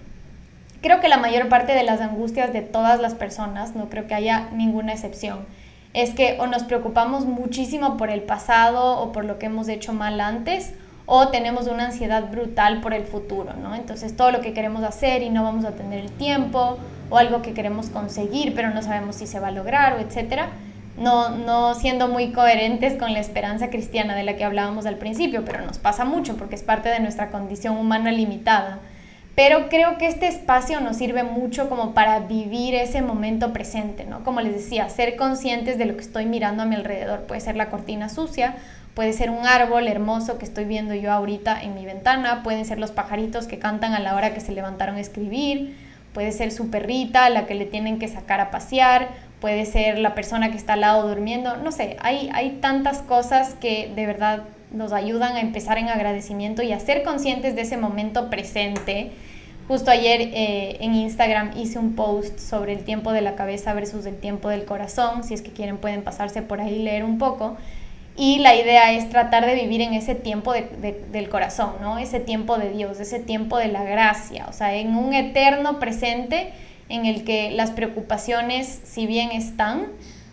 Creo 0.82 1.02
que 1.02 1.10
la 1.10 1.18
mayor 1.18 1.50
parte 1.50 1.74
de 1.74 1.84
las 1.84 2.00
angustias 2.00 2.54
de 2.54 2.62
todas 2.62 3.02
las 3.02 3.14
personas, 3.14 3.76
no 3.76 3.90
creo 3.90 4.08
que 4.08 4.16
haya 4.16 4.50
ninguna 4.54 4.94
excepción, 4.94 5.40
es 5.94 6.12
que 6.12 6.38
o 6.40 6.48
nos 6.48 6.64
preocupamos 6.64 7.26
muchísimo 7.26 7.98
por 7.98 8.10
el 8.10 8.22
pasado 8.22 9.00
o 9.00 9.12
por 9.12 9.26
lo 9.26 9.40
que 9.40 9.48
hemos 9.48 9.68
hecho 9.68 9.92
mal 9.92 10.22
antes, 10.22 10.74
o 11.12 11.30
tenemos 11.30 11.66
una 11.66 11.88
ansiedad 11.88 12.30
brutal 12.30 12.82
por 12.82 12.94
el 12.94 13.04
futuro, 13.04 13.54
¿no? 13.54 13.74
Entonces 13.74 14.16
todo 14.16 14.30
lo 14.30 14.42
que 14.42 14.54
queremos 14.54 14.84
hacer 14.84 15.24
y 15.24 15.32
no 15.32 15.44
vamos 15.44 15.66
a 15.66 15.72
tener 15.72 16.00
el 16.00 16.12
tiempo, 16.12 16.78
o 17.10 17.18
algo 17.18 17.42
que 17.42 17.54
queremos 17.54 17.90
conseguir 17.90 18.54
pero 18.54 18.70
no 18.70 18.84
sabemos 18.84 19.16
si 19.16 19.26
se 19.26 19.40
va 19.40 19.48
a 19.48 19.52
lograr 19.52 19.94
o 19.94 20.00
etcétera, 20.00 20.50
no, 20.98 21.30
no 21.30 21.74
siendo 21.74 22.08
muy 22.08 22.32
coherentes 22.32 22.94
con 22.94 23.12
la 23.14 23.20
esperanza 23.20 23.72
cristiana 23.72 24.14
de 24.16 24.24
la 24.24 24.36
que 24.36 24.44
hablábamos 24.44 24.86
al 24.86 24.98
principio, 24.98 25.44
pero 25.44 25.66
nos 25.66 25.80
pasa 25.80 26.06
mucho 26.06 26.38
porque 26.38 26.54
es 26.54 26.62
parte 26.62 26.90
de 26.90 27.00
nuestra 27.00 27.32
condición 27.32 27.76
humana 27.76 28.12
limitada. 28.12 28.78
Pero 29.34 29.70
creo 29.70 29.98
que 29.98 30.08
este 30.08 30.28
espacio 30.28 30.82
nos 30.82 30.98
sirve 30.98 31.24
mucho 31.24 31.70
como 31.70 31.94
para 31.94 32.20
vivir 32.20 32.76
ese 32.76 33.02
momento 33.02 33.54
presente, 33.54 34.04
¿no? 34.04 34.26
Como 34.26 34.42
les 34.42 34.54
decía, 34.54 34.90
ser 34.90 35.16
conscientes 35.16 35.78
de 35.78 35.86
lo 35.86 35.96
que 35.96 36.02
estoy 36.02 36.26
mirando 36.26 36.64
a 36.64 36.66
mi 36.66 36.76
alrededor. 36.76 37.22
Puede 37.22 37.40
ser 37.40 37.56
la 37.56 37.70
cortina 37.70 38.10
sucia, 38.10 38.56
Puede 38.94 39.14
ser 39.14 39.30
un 39.30 39.46
árbol 39.46 39.88
hermoso 39.88 40.38
que 40.38 40.46
estoy 40.46 40.66
viendo 40.66 40.94
yo 40.94 41.12
ahorita 41.12 41.62
en 41.62 41.76
mi 41.76 41.86
ventana, 41.86 42.44
pueden 42.44 42.66
ser 42.66 42.80
los 42.80 42.92
pajaritos 42.92 43.48
que 43.48 43.60
cantan 43.60 43.94
a 43.94 44.00
la 44.00 44.16
hora 44.16 44.34
que 44.34 44.40
se 44.40 44.52
levantaron 44.52 44.96
a 44.96 45.00
escribir, 45.00 45.76
puede 46.14 46.32
ser 46.32 46.52
su 46.52 46.70
perrita 46.70 47.30
la 47.30 47.46
que 47.46 47.56
le 47.56 47.66
tienen 47.66 48.00
que 48.00 48.08
sacar 48.08 48.42
a 48.42 48.52
pasear, 48.52 49.10
puede 49.40 49.66
ser 49.66 50.00
la 50.00 50.16
persona 50.16 50.52
que 50.52 50.58
está 50.58 50.74
al 50.74 50.82
lado 50.82 51.08
durmiendo, 51.08 51.58
no 51.58 51.72
sé, 51.72 51.98
hay, 52.02 52.30
hay 52.34 52.58
tantas 52.62 53.00
cosas 53.02 53.56
que 53.56 53.92
de 53.96 54.06
verdad 54.06 54.44
nos 54.72 54.92
ayudan 54.92 55.36
a 55.36 55.42
empezar 55.42 55.78
en 55.78 55.90
agradecimiento 55.90 56.62
y 56.62 56.74
a 56.74 56.80
ser 56.80 57.04
conscientes 57.04 57.56
de 57.56 57.62
ese 57.62 57.78
momento 57.78 58.30
presente. 58.30 59.12
Justo 59.68 59.92
ayer 59.92 60.22
eh, 60.22 60.78
en 60.80 60.96
Instagram 60.96 61.52
hice 61.56 61.78
un 61.78 61.96
post 61.96 62.40
sobre 62.40 62.74
el 62.74 62.84
tiempo 62.84 63.12
de 63.12 63.22
la 63.22 63.36
cabeza 63.36 63.74
versus 63.74 64.06
el 64.06 64.18
tiempo 64.18 64.50
del 64.50 64.66
corazón. 64.66 65.24
Si 65.24 65.34
es 65.34 65.42
que 65.42 65.52
quieren 65.52 65.78
pueden 65.78 66.04
pasarse 66.04 66.42
por 66.42 66.60
ahí 66.60 66.76
y 66.76 66.84
leer 66.84 67.04
un 67.04 67.20
poco. 67.20 67.56
Y 68.22 68.40
la 68.40 68.54
idea 68.54 68.92
es 68.92 69.10
tratar 69.10 69.46
de 69.46 69.56
vivir 69.56 69.80
en 69.80 69.94
ese 69.94 70.14
tiempo 70.14 70.52
del 70.52 71.30
corazón, 71.30 71.76
¿no? 71.80 71.98
Ese 71.98 72.20
tiempo 72.20 72.58
de 72.58 72.70
Dios, 72.70 73.00
ese 73.00 73.18
tiempo 73.18 73.58
de 73.58 73.70
la 73.70 73.86
gracia, 73.86 74.46
o 74.50 74.52
sea, 74.52 74.76
en 74.76 74.98
un 74.98 75.14
eterno 75.14 75.80
presente 75.80 76.52
en 76.90 77.06
el 77.06 77.24
que 77.24 77.50
las 77.52 77.72
preocupaciones, 77.72 78.82
si 78.84 79.08
bien 79.08 79.32
están, 79.32 79.88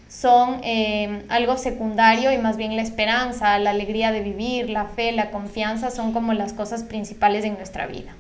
son 0.09 0.59
eh, 0.65 1.23
algo 1.29 1.57
secundario 1.57 2.33
y 2.33 2.39
más 2.39 2.57
bien 2.57 2.75
la 2.75 2.83
esperanza, 2.83 3.57
la 3.61 3.71
alegría 3.71 4.11
de 4.11 4.21
vivir, 4.21 4.69
la 4.69 4.87
fe, 4.87 5.13
la 5.13 5.31
confianza 5.31 5.93
son 5.93 6.13
como 6.13 6.33
las 6.33 6.55
cosas 6.55 6.83
principales 6.83 7.45
en 7.45 7.55
nuestra 7.55 7.87
vida. 7.87 8.17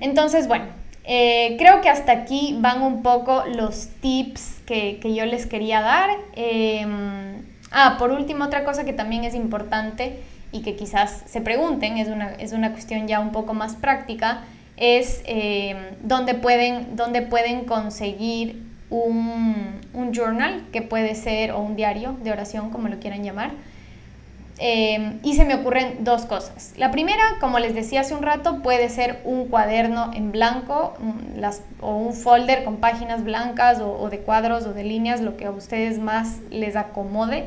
Entonces, 0.00 0.48
bueno, 0.48 0.64
eh, 1.04 1.54
creo 1.56 1.80
que 1.80 1.88
hasta 1.88 2.10
aquí 2.10 2.56
van 2.58 2.82
un 2.82 3.04
poco 3.04 3.44
los 3.46 3.90
tips 4.00 4.60
que, 4.66 4.98
yo 5.14 5.24
les 5.24 5.46
quería 5.46 5.82
dar. 5.82 6.10
Em, 6.34 7.51
ah, 7.72 7.96
por 7.98 8.10
último, 8.10 8.44
otra 8.44 8.64
cosa 8.64 8.84
que 8.84 8.92
también 8.92 9.24
es 9.24 9.34
importante 9.34 10.20
y 10.52 10.62
que 10.62 10.76
quizás 10.76 11.22
se 11.26 11.40
pregunten, 11.40 11.96
es 11.96 12.08
una, 12.08 12.32
es 12.34 12.52
una 12.52 12.72
cuestión 12.72 13.08
ya 13.08 13.20
un 13.20 13.32
poco 13.32 13.54
más 13.54 13.74
práctica, 13.74 14.42
es 14.76 15.22
em, 15.26 15.76
dónde, 16.02 16.34
pueden, 16.34 16.96
dónde 16.96 17.22
pueden 17.22 17.64
conseguir 17.64 18.62
un, 18.90 19.80
un, 19.94 20.12
journal, 20.12 20.64
que 20.72 20.82
puede 20.82 21.14
ser, 21.14 21.52
o 21.52 21.60
un 21.60 21.76
diario 21.76 22.16
de 22.22 22.30
oración, 22.30 22.70
como 22.70 22.88
lo 22.88 22.98
quieran 22.98 23.24
llamar. 23.24 23.52
Em, 24.58 25.18
y 25.22 25.34
se 25.34 25.44
me 25.44 25.54
ocurren 25.54 26.04
dos 26.04 26.24
cosas. 26.26 26.74
La 26.76 26.90
primera, 26.90 27.22
como 27.40 27.58
les 27.58 27.74
decía 27.74 28.02
hace 28.02 28.14
un 28.14 28.22
rato, 28.22 28.62
puede 28.62 28.88
ser 28.90 29.20
un 29.24 29.48
cuaderno 29.48 30.12
en 30.14 30.30
blanco 30.30 30.94
las, 31.36 31.62
o 31.80 31.96
un 31.96 32.12
folder 32.12 32.62
con 32.62 32.76
páginas 32.76 33.24
blancas 33.24 33.80
o, 33.80 34.08
de 34.10 34.18
cuadros 34.18 34.64
o 34.66 34.72
de 34.72 34.84
líneas, 34.84 35.20
lo 35.20 35.36
que 35.36 35.46
a 35.46 35.50
ustedes 35.50 35.98
más 35.98 36.38
les 36.50 36.76
acomode, 36.76 37.46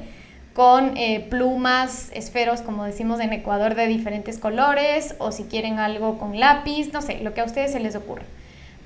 con 0.55 0.95
eh, 0.95 1.19
plumas, 1.29 2.09
esferos, 2.13 2.61
como 2.61 2.85
decimos 2.85 3.19
en 3.19 3.33
Ecuador, 3.33 3.75
de 3.75 3.87
diferentes 3.87 4.39
colores, 4.39 5.15
o 5.19 5.33
si 5.33 5.43
quieren 5.43 5.79
algo 5.79 6.17
con 6.17 6.39
lápiz, 6.39 6.93
no 6.93 7.01
sé, 7.01 7.19
lo 7.19 7.33
que 7.33 7.41
a 7.41 7.43
ustedes 7.43 7.73
se 7.73 7.81
les 7.81 7.93
ocurra. 7.97 8.23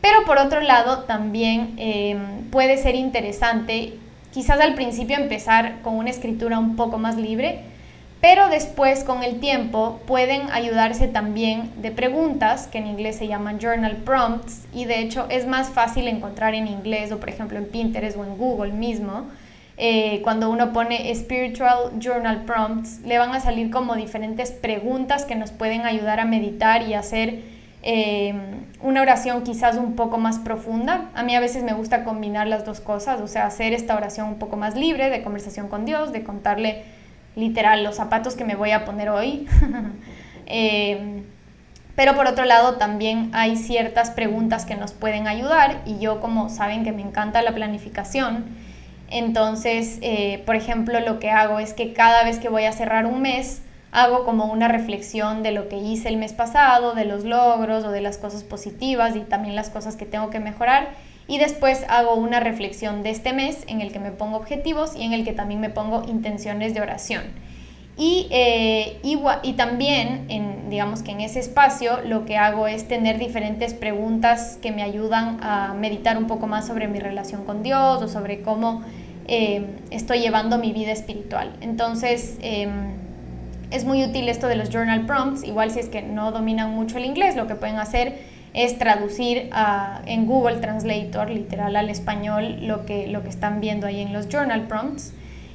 Pero 0.02 0.26
por 0.26 0.40
otro 0.40 0.62
lado, 0.62 1.04
también 1.04 1.76
em, 1.78 2.50
puede 2.50 2.78
ser 2.78 2.96
interesante, 2.96 3.94
quizás 4.34 4.60
al 4.60 4.74
principio 4.74 5.16
empezar 5.16 5.84
con 5.84 5.94
una 5.94 6.10
escritura 6.10 6.58
un 6.58 6.76
poco 6.76 6.98
más 6.98 7.18
libre, 7.18 7.60
pero 8.20 8.50
después 8.50 9.04
con 9.04 9.22
el 9.22 9.40
tiempo 9.40 10.02
pueden 10.08 10.50
ayudarse 10.50 11.08
también 11.08 11.70
de 11.84 11.92
preguntas, 11.92 12.66
que 12.66 12.80
en 12.80 12.88
inglés 12.88 13.18
se 13.18 13.28
llaman 13.28 13.60
journal 13.60 13.98
prompts, 13.98 14.66
y 14.74 14.86
de 14.86 15.02
hecho 15.02 15.28
es 15.30 15.46
más 15.46 15.70
fácil 15.70 16.08
encontrar 16.08 16.56
en 16.56 16.66
inglés 16.66 17.12
o 17.12 17.20
por 17.20 17.30
ejemplo 17.30 17.60
en 17.60 17.66
Pinterest 17.66 18.18
o 18.18 18.24
en 18.24 18.38
Google 18.38 18.74
mismo. 18.74 19.28
Eh, 19.82 20.20
cuando 20.24 20.50
uno 20.50 20.74
pone 20.74 21.16
Spiritual 21.16 21.98
Journal 22.00 22.44
Prompts, 22.44 23.00
le 23.06 23.18
van 23.18 23.34
a 23.34 23.40
salir 23.40 23.72
como 23.72 23.96
diferentes 23.96 24.52
preguntas 24.52 25.24
que 25.24 25.36
nos 25.36 25.52
pueden 25.52 25.86
ayudar 25.86 26.20
a 26.20 26.26
meditar 26.26 26.84
y 26.84 26.96
hacer 26.96 27.40
eh, 27.82 28.34
una 28.82 29.02
oración 29.02 29.44
quizás 29.44 29.78
un 29.78 29.96
poco 29.96 30.18
más 30.18 30.38
profunda. 30.38 31.10
A 31.16 31.24
mí 31.24 31.34
a 31.34 31.40
veces 31.40 31.64
me 31.64 31.72
gusta 31.72 32.04
combinar 32.04 32.46
las 32.46 32.66
dos 32.66 32.82
cosas, 32.82 33.22
o 33.22 33.28
sea, 33.28 33.46
hacer 33.46 33.72
esta 33.72 33.96
oración 33.96 34.28
un 34.28 34.36
poco 34.36 34.58
más 34.58 34.76
libre 34.76 35.10
de 35.10 35.24
conversación 35.24 35.70
con 35.70 35.86
Dios, 35.86 36.12
de 36.12 36.24
contarle 36.24 36.84
literal 37.38 37.82
los 37.82 37.96
zapatos 37.96 38.36
que 38.36 38.44
me 38.44 38.56
voy 38.56 38.72
a 38.72 38.84
poner 38.84 39.10
hoy. 39.10 39.48
Eh, 40.52 41.22
pero 41.96 42.16
por 42.16 42.26
otro 42.26 42.44
lado 42.44 42.78
también 42.78 43.30
hay 43.34 43.56
ciertas 43.56 44.10
preguntas 44.10 44.66
que 44.66 44.74
nos 44.74 44.94
pueden 44.94 45.28
ayudar 45.28 45.84
y 45.86 46.00
yo 46.00 46.22
como 46.22 46.50
saben 46.50 46.84
que 46.84 46.92
me 46.92 47.04
encanta 47.04 47.44
la 47.44 47.54
planificación, 47.54 48.46
entonces, 49.12 50.00
eh, 50.02 50.44
por 50.46 50.56
ejemplo, 50.56 51.00
lo 51.00 51.20
que 51.20 51.30
hago 51.30 51.60
es 51.60 51.74
que 51.74 51.94
cada 51.94 52.24
vez 52.24 52.40
que 52.40 52.50
voy 52.50 52.66
a 52.66 52.72
cerrar 52.72 53.06
un 53.06 53.22
mes, 53.22 53.62
hago 53.92 54.24
como 54.24 54.46
una 54.46 54.68
reflexión 54.68 55.42
de 55.44 55.52
lo 55.52 55.68
que 55.68 55.78
hice 55.78 56.10
el 56.10 56.18
mes 56.18 56.34
pasado, 56.34 56.94
de 56.94 57.06
los 57.06 57.24
logros 57.24 57.84
o 57.86 57.92
de 57.92 58.02
las 58.02 58.18
cosas 58.18 58.44
positivas 58.44 59.16
y 59.16 59.22
también 59.22 59.56
las 59.56 59.70
cosas 59.70 59.96
que 59.96 60.06
tengo 60.06 60.30
que 60.30 60.40
mejorar. 60.40 60.90
Y 61.28 61.38
después 61.38 61.86
hago 61.90 62.16
una 62.16 62.40
reflexión 62.40 63.04
de 63.04 63.12
este 63.12 63.34
mes 63.34 63.64
en 63.68 63.82
el 63.82 63.92
que 63.92 64.00
me 64.00 64.12
pongo 64.12 64.38
objetivos 64.38 64.96
y 64.96 65.04
en 65.04 65.14
el 65.14 65.24
que 65.24 65.34
también 65.34 65.62
me 65.62 65.70
pongo 65.70 66.04
intenciones 66.08 66.74
de 66.74 66.82
oración. 66.82 67.24
Y, 68.02 68.28
eh, 68.32 68.98
y, 69.04 69.54
también, 69.54 70.26
en, 70.30 70.70
digamos 70.70 71.04
que 71.04 71.12
en 71.12 71.20
ese 71.20 71.40
espacio, 71.40 72.00
lo 72.06 72.24
que 72.24 72.38
hago 72.38 72.66
es 72.66 72.88
tener 72.88 73.20
diferentes 73.20 73.74
preguntas 73.74 74.58
que 74.62 74.72
me 74.72 74.84
ayudan 74.84 75.38
a 75.44 75.74
meditar 75.74 76.18
un 76.18 76.26
poco 76.26 76.48
más 76.48 76.66
sobre 76.66 76.88
mi 76.88 77.00
relación 77.00 77.44
con 77.44 77.62
Dios 77.62 78.02
o 78.02 78.08
sobre 78.08 78.42
cómo 78.42 78.84
eh, 79.32 79.64
estoy 79.92 80.22
llevando 80.22 80.58
mi 80.58 80.74
vida 80.74 80.92
espiritual. 80.92 81.54
Entonces, 81.62 82.40
em, 82.42 82.96
es 83.70 83.86
muy 83.86 84.04
útil 84.04 84.28
esto 84.28 84.48
de 84.48 84.56
los 84.56 84.72
journal 84.72 85.06
prompts, 85.06 85.44
igual 85.44 85.70
si 85.70 85.80
es 85.80 85.88
que 85.88 86.02
no 86.02 86.32
dominan 86.32 86.72
mucho 86.72 86.98
el 86.98 87.06
inglés, 87.06 87.36
lo 87.36 87.46
que 87.46 87.54
pueden 87.54 87.78
hacer 87.78 88.18
es 88.56 88.80
traducir 88.80 89.52
en 90.08 90.26
Google 90.26 90.58
Translator, 90.58 91.30
literal 91.30 91.76
al 91.76 91.92
español, 91.92 92.66
lo 92.66 92.88
que, 92.88 93.06
lo 93.06 93.22
que 93.22 93.30
están 93.30 93.62
viendo 93.62 93.86
ahí 93.86 94.02
en 94.02 94.12
los 94.12 94.28
journal 94.28 94.64
prompts. 94.68 95.14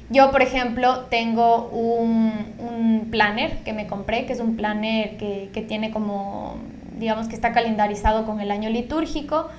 Yo, 0.09 0.31
por 0.31 0.41
ejemplo, 0.41 1.01
tengo 1.09 1.67
un, 1.67 3.09
planner 3.11 3.57
que 3.63 3.73
me 3.73 3.87
compré, 3.87 4.25
que 4.25 4.31
es 4.31 4.39
un 4.39 4.55
planner 4.55 5.17
que, 5.17 5.65
tiene 5.67 5.91
como, 5.91 6.59
digamos 6.97 7.27
que 7.27 7.35
está 7.35 7.51
calendarizado 7.51 8.25
con 8.25 8.39
el 8.39 8.51
año 8.51 8.69
litúrgico 8.69 9.49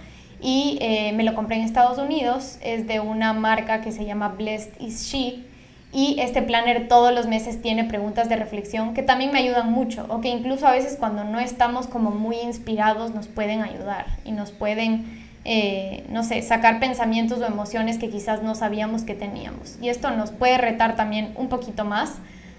y 0.40 0.78
eh, 0.80 1.12
me 1.14 1.24
lo 1.24 1.34
compré 1.34 1.56
en 1.56 1.62
Estados 1.62 1.98
Unidos. 1.98 2.58
Es 2.62 2.86
de 2.86 3.00
una 3.00 3.32
marca 3.32 3.80
que 3.80 3.92
se 3.92 4.04
llama 4.04 4.28
Blessed 4.28 4.80
is 4.80 5.04
She 5.04 5.44
y 5.92 6.16
este 6.20 6.42
planner 6.42 6.88
todos 6.88 7.14
los 7.14 7.26
meses 7.26 7.62
tiene 7.62 7.84
preguntas 7.84 8.28
de 8.28 8.36
reflexión 8.36 8.92
que 8.92 9.02
también 9.02 9.32
me 9.32 9.38
ayudan 9.38 9.72
mucho 9.72 10.04
o 10.10 10.20
que 10.20 10.28
incluso 10.28 10.66
a 10.66 10.72
veces 10.72 10.96
cuando 10.98 11.24
no 11.24 11.38
estamos 11.38 11.86
como 11.86 12.10
muy 12.10 12.36
inspirados 12.36 13.14
nos 13.14 13.28
pueden 13.28 13.62
ayudar 13.62 14.06
y 14.24 14.32
nos 14.32 14.50
pueden, 14.50 15.26
eh, 15.44 16.04
no 16.10 16.22
sé, 16.22 16.42
sacar 16.42 16.80
pensamientos 16.80 17.38
o 17.38 17.46
emociones 17.46 17.96
que 17.98 18.10
quizás 18.10 18.42
no 18.42 18.54
sabíamos 18.54 19.04
que 19.04 19.14
teníamos. 19.14 19.78
Y 19.80 19.88
esto 19.88 20.10
nos 20.10 20.32
puede 20.32 20.58
retar 20.58 20.96
también 20.96 21.32
un 21.36 21.48
poquito 21.48 21.84
más 21.84 22.16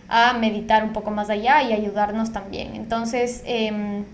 a 0.10 0.34
meditar 0.34 0.84
un 0.84 0.94
poco 0.94 1.12
más 1.12 1.30
allá 1.30 1.62
y 1.62 1.74
ayudarnos 1.74 2.32
también. 2.32 2.76
Entonces, 2.76 3.44
em, 3.46 4.06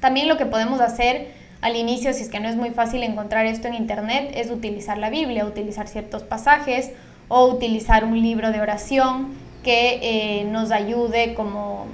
también 0.00 0.28
lo 0.28 0.38
que 0.38 0.46
podemos 0.46 0.80
hacer 0.80 1.28
al 1.66 1.74
inicio, 1.74 2.12
si 2.12 2.22
es 2.22 2.28
que 2.28 2.38
no 2.38 2.48
es 2.48 2.54
muy 2.54 2.70
fácil 2.70 3.02
encontrar 3.02 3.44
esto 3.44 3.66
en 3.66 3.74
internet, 3.74 4.30
es 4.34 4.50
utilizar 4.50 4.98
la 4.98 5.10
Biblia, 5.10 5.44
utilizar 5.44 5.88
ciertos 5.88 6.22
pasajes 6.22 6.92
o 7.26 7.46
utilizar 7.46 8.04
un 8.04 8.22
libro 8.22 8.52
de 8.52 8.60
oración 8.60 9.34
que 9.64 9.98
eh, 10.00 10.44
nos 10.44 10.70
ayude 10.70 11.34
como 11.34 11.86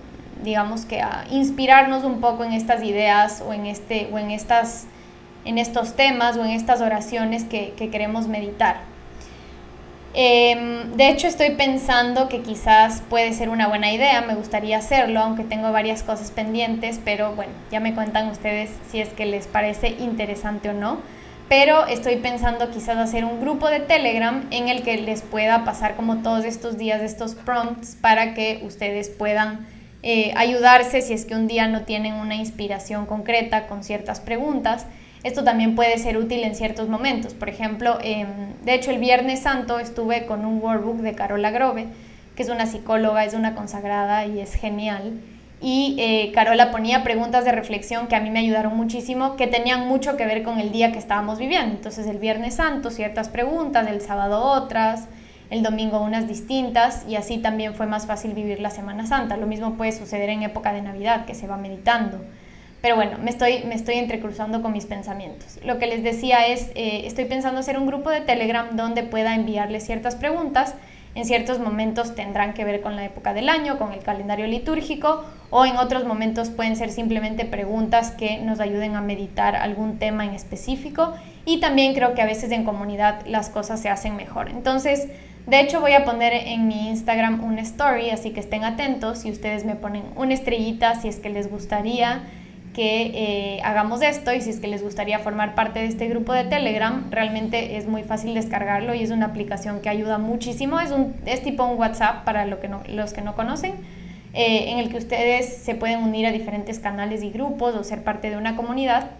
digamos 0.44 0.84
que 0.84 1.00
a 1.00 1.24
inspirarnos 1.30 2.04
un 2.04 2.20
poco 2.20 2.44
en 2.44 2.52
estas 2.52 2.82
ideas 2.82 3.42
o 3.46 3.54
en, 3.54 3.64
este, 3.64 4.10
o 4.12 4.18
en, 4.18 4.30
estas, 4.30 4.84
en 5.46 5.56
estos 5.56 5.94
temas 5.94 6.36
o 6.36 6.44
en 6.44 6.50
estas 6.50 6.82
oraciones 6.82 7.44
que, 7.44 7.72
queremos 7.90 8.26
meditar. 8.26 8.91
Em, 10.14 10.92
de 10.92 11.08
hecho, 11.08 11.26
estoy 11.26 11.50
pensando 11.50 12.28
que 12.28 12.42
quizás 12.42 13.02
puede 13.08 13.32
ser 13.32 13.48
una 13.48 13.68
buena 13.68 13.92
idea, 13.92 14.20
me 14.20 14.34
gustaría 14.34 14.78
hacerlo, 14.78 15.20
aunque 15.20 15.44
tengo 15.44 15.72
varias 15.72 16.02
cosas 16.02 16.30
pendientes, 16.30 17.00
pero 17.02 17.34
bueno, 17.34 17.52
ya 17.70 17.80
me 17.80 17.94
cuentan 17.94 18.28
ustedes 18.28 18.70
si 18.90 19.00
es 19.00 19.08
que 19.10 19.24
les 19.24 19.46
parece 19.46 19.88
interesante 19.88 20.68
o 20.68 20.74
no 20.74 20.98
pero 21.52 21.86
estoy 21.86 22.16
pensando 22.16 22.70
quizás 22.70 22.96
hacer 22.96 23.26
un 23.26 23.38
grupo 23.38 23.68
de 23.68 23.80
Telegram 23.80 24.42
en 24.50 24.68
el 24.68 24.82
que 24.82 24.96
les 24.96 25.20
pueda 25.20 25.66
pasar 25.66 25.96
como 25.96 26.22
todos 26.22 26.46
estos 26.46 26.78
días 26.78 27.02
estos 27.02 27.34
prompts 27.34 27.94
para 28.00 28.32
que 28.32 28.62
ustedes 28.64 29.10
puedan 29.10 29.66
eh, 30.02 30.32
ayudarse 30.34 31.02
si 31.02 31.12
es 31.12 31.26
que 31.26 31.34
un 31.34 31.48
día 31.48 31.68
no 31.68 31.82
tienen 31.82 32.14
una 32.14 32.36
inspiración 32.36 33.04
concreta 33.04 33.66
con 33.66 33.84
ciertas 33.84 34.18
preguntas. 34.18 34.86
Esto 35.24 35.44
también 35.44 35.74
puede 35.74 35.98
ser 35.98 36.16
útil 36.16 36.42
en 36.42 36.54
ciertos 36.54 36.88
momentos. 36.88 37.34
Por 37.34 37.48
ejemplo, 37.48 37.98
em, 38.02 38.28
de 38.64 38.74
hecho 38.74 38.90
el 38.90 38.98
Viernes 38.98 39.40
Santo 39.40 39.78
estuve 39.78 40.26
con 40.26 40.44
un 40.44 40.60
workbook 40.62 40.98
de 40.98 41.14
Carola 41.14 41.50
Grove, 41.50 41.86
que 42.34 42.42
es 42.42 42.48
una 42.48 42.66
psicóloga, 42.66 43.24
es 43.24 43.34
una 43.34 43.54
consagrada 43.54 44.26
y 44.26 44.40
es 44.40 44.54
genial 44.54 45.20
y 45.62 45.94
eh, 45.98 46.32
Carola 46.34 46.72
ponía 46.72 47.04
preguntas 47.04 47.44
de 47.44 47.52
reflexión 47.52 48.08
que 48.08 48.16
a 48.16 48.20
mí 48.20 48.30
me 48.30 48.40
ayudaron 48.40 48.76
muchísimo, 48.76 49.36
que 49.36 49.46
tenían 49.46 49.86
mucho 49.86 50.16
que 50.16 50.26
ver 50.26 50.42
con 50.42 50.58
el 50.58 50.72
día 50.72 50.90
que 50.90 50.98
estábamos 50.98 51.38
viviendo. 51.38 51.76
Entonces 51.76 52.08
el 52.08 52.18
Viernes 52.18 52.56
Santo 52.56 52.90
ciertas 52.90 53.28
preguntas, 53.28 53.86
el 53.88 54.00
sábado 54.00 54.42
otras, 54.42 55.06
el 55.50 55.62
domingo 55.62 56.00
unas 56.00 56.26
distintas 56.26 57.04
y 57.08 57.14
así 57.14 57.38
también 57.38 57.74
fue 57.74 57.86
más 57.86 58.06
fácil 58.06 58.34
vivir 58.34 58.58
la 58.58 58.70
Semana 58.70 59.06
Santa. 59.06 59.36
Lo 59.36 59.46
mismo 59.46 59.74
puede 59.74 59.92
suceder 59.92 60.30
en 60.30 60.42
época 60.42 60.72
de 60.72 60.82
Navidad, 60.82 61.26
que 61.26 61.34
se 61.36 61.46
va 61.46 61.56
meditando. 61.56 62.18
Pero 62.82 62.96
bueno, 62.96 63.16
me 63.22 63.30
estoy, 63.30 63.62
me 63.64 63.74
estoy 63.74 63.94
entrecruzando 63.94 64.60
con 64.60 64.72
mis 64.72 64.84
pensamientos. 64.84 65.58
Lo 65.64 65.78
que 65.78 65.86
les 65.86 66.02
decía 66.02 66.46
es, 66.48 66.70
eh, 66.74 67.02
estoy 67.06 67.24
pensando 67.24 67.60
hacer 67.60 67.78
un 67.78 67.86
grupo 67.86 68.10
de 68.10 68.20
Telegram 68.20 68.76
donde 68.76 69.02
pueda 69.04 69.34
enviarles 69.34 69.86
ciertas 69.86 70.16
preguntas 70.16 70.74
en 71.14 71.26
ciertos 71.26 71.58
momentos 71.58 72.14
tendrán 72.14 72.54
que 72.54 72.64
ver 72.64 72.80
con 72.80 72.96
la 72.96 73.04
época 73.04 73.34
del 73.34 73.50
año, 73.50 73.78
con 73.78 73.92
el 73.92 74.00
calendario 74.00 74.46
litúrgico, 74.46 75.24
o 75.50 75.66
en 75.66 75.76
otros 75.76 76.06
momentos 76.06 76.48
pueden 76.48 76.74
ser 76.74 76.90
simplemente 76.90 77.44
preguntas 77.44 78.12
que 78.12 78.38
nos 78.38 78.60
ayuden 78.60 78.96
a 78.96 79.02
meditar 79.02 79.54
algún 79.54 79.98
tema 79.98 80.24
en 80.24 80.32
específico. 80.32 81.12
Y 81.44 81.60
también 81.60 81.94
creo 81.94 82.14
que 82.14 82.22
a 82.22 82.26
veces 82.26 82.50
en 82.50 82.64
comunidad 82.64 83.26
las 83.26 83.50
cosas 83.50 83.80
se 83.80 83.90
hacen 83.90 84.16
mejor. 84.16 84.48
Entonces, 84.48 85.08
de 85.46 85.60
hecho 85.60 85.80
voy 85.80 85.92
a 85.92 86.06
poner 86.06 86.32
en 86.32 86.66
mi 86.66 86.88
Instagram 86.88 87.44
una 87.44 87.60
story, 87.60 88.08
así 88.08 88.30
que 88.30 88.40
estén 88.40 88.64
atentos 88.64 89.26
y 89.26 89.30
ustedes 89.30 89.66
me 89.66 89.74
ponen 89.74 90.04
una 90.16 90.32
estrellita 90.32 90.94
si 90.94 91.08
es 91.08 91.16
que 91.16 91.28
les 91.28 91.50
gustaría 91.50 92.22
que 92.74 93.12
eh, 93.14 93.60
hagamos 93.64 94.02
esto 94.02 94.32
y 94.32 94.40
si 94.40 94.50
es 94.50 94.58
que 94.58 94.66
les 94.66 94.82
gustaría 94.82 95.18
formar 95.18 95.54
parte 95.54 95.80
de 95.80 95.86
este 95.86 96.08
grupo 96.08 96.32
de 96.32 96.44
Telegram, 96.44 97.10
realmente 97.10 97.76
es 97.76 97.86
muy 97.86 98.02
fácil 98.02 98.34
descargarlo 98.34 98.94
y 98.94 99.02
es 99.02 99.10
una 99.10 99.26
aplicación 99.26 99.80
que 99.80 99.88
ayuda 99.88 100.18
muchísimo. 100.18 100.80
Es, 100.80 100.90
un, 100.90 101.14
es 101.26 101.42
tipo 101.42 101.64
un 101.64 101.78
WhatsApp 101.78 102.24
para 102.24 102.46
lo 102.46 102.60
que 102.60 102.68
no, 102.68 102.82
los 102.88 103.12
que 103.12 103.20
no 103.20 103.34
conocen, 103.34 103.72
eh, 104.32 104.70
en 104.70 104.78
el 104.78 104.88
que 104.88 104.96
ustedes 104.96 105.58
se 105.58 105.74
pueden 105.74 106.02
unir 106.02 106.26
a 106.26 106.32
diferentes 106.32 106.78
canales 106.78 107.22
y 107.22 107.30
grupos 107.30 107.74
o 107.74 107.84
ser 107.84 108.02
parte 108.04 108.30
de 108.30 108.38
una 108.38 108.56
comunidad. 108.56 109.10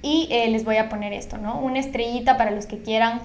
Y 0.00 0.28
eh, 0.30 0.48
les 0.48 0.64
voy 0.64 0.78
a 0.78 0.88
poner 0.88 1.12
esto, 1.12 1.38
¿no? 1.38 1.60
Una 1.60 1.78
estrellita 1.78 2.36
para 2.36 2.50
los 2.50 2.66
que 2.66 2.78
quieran 2.78 3.20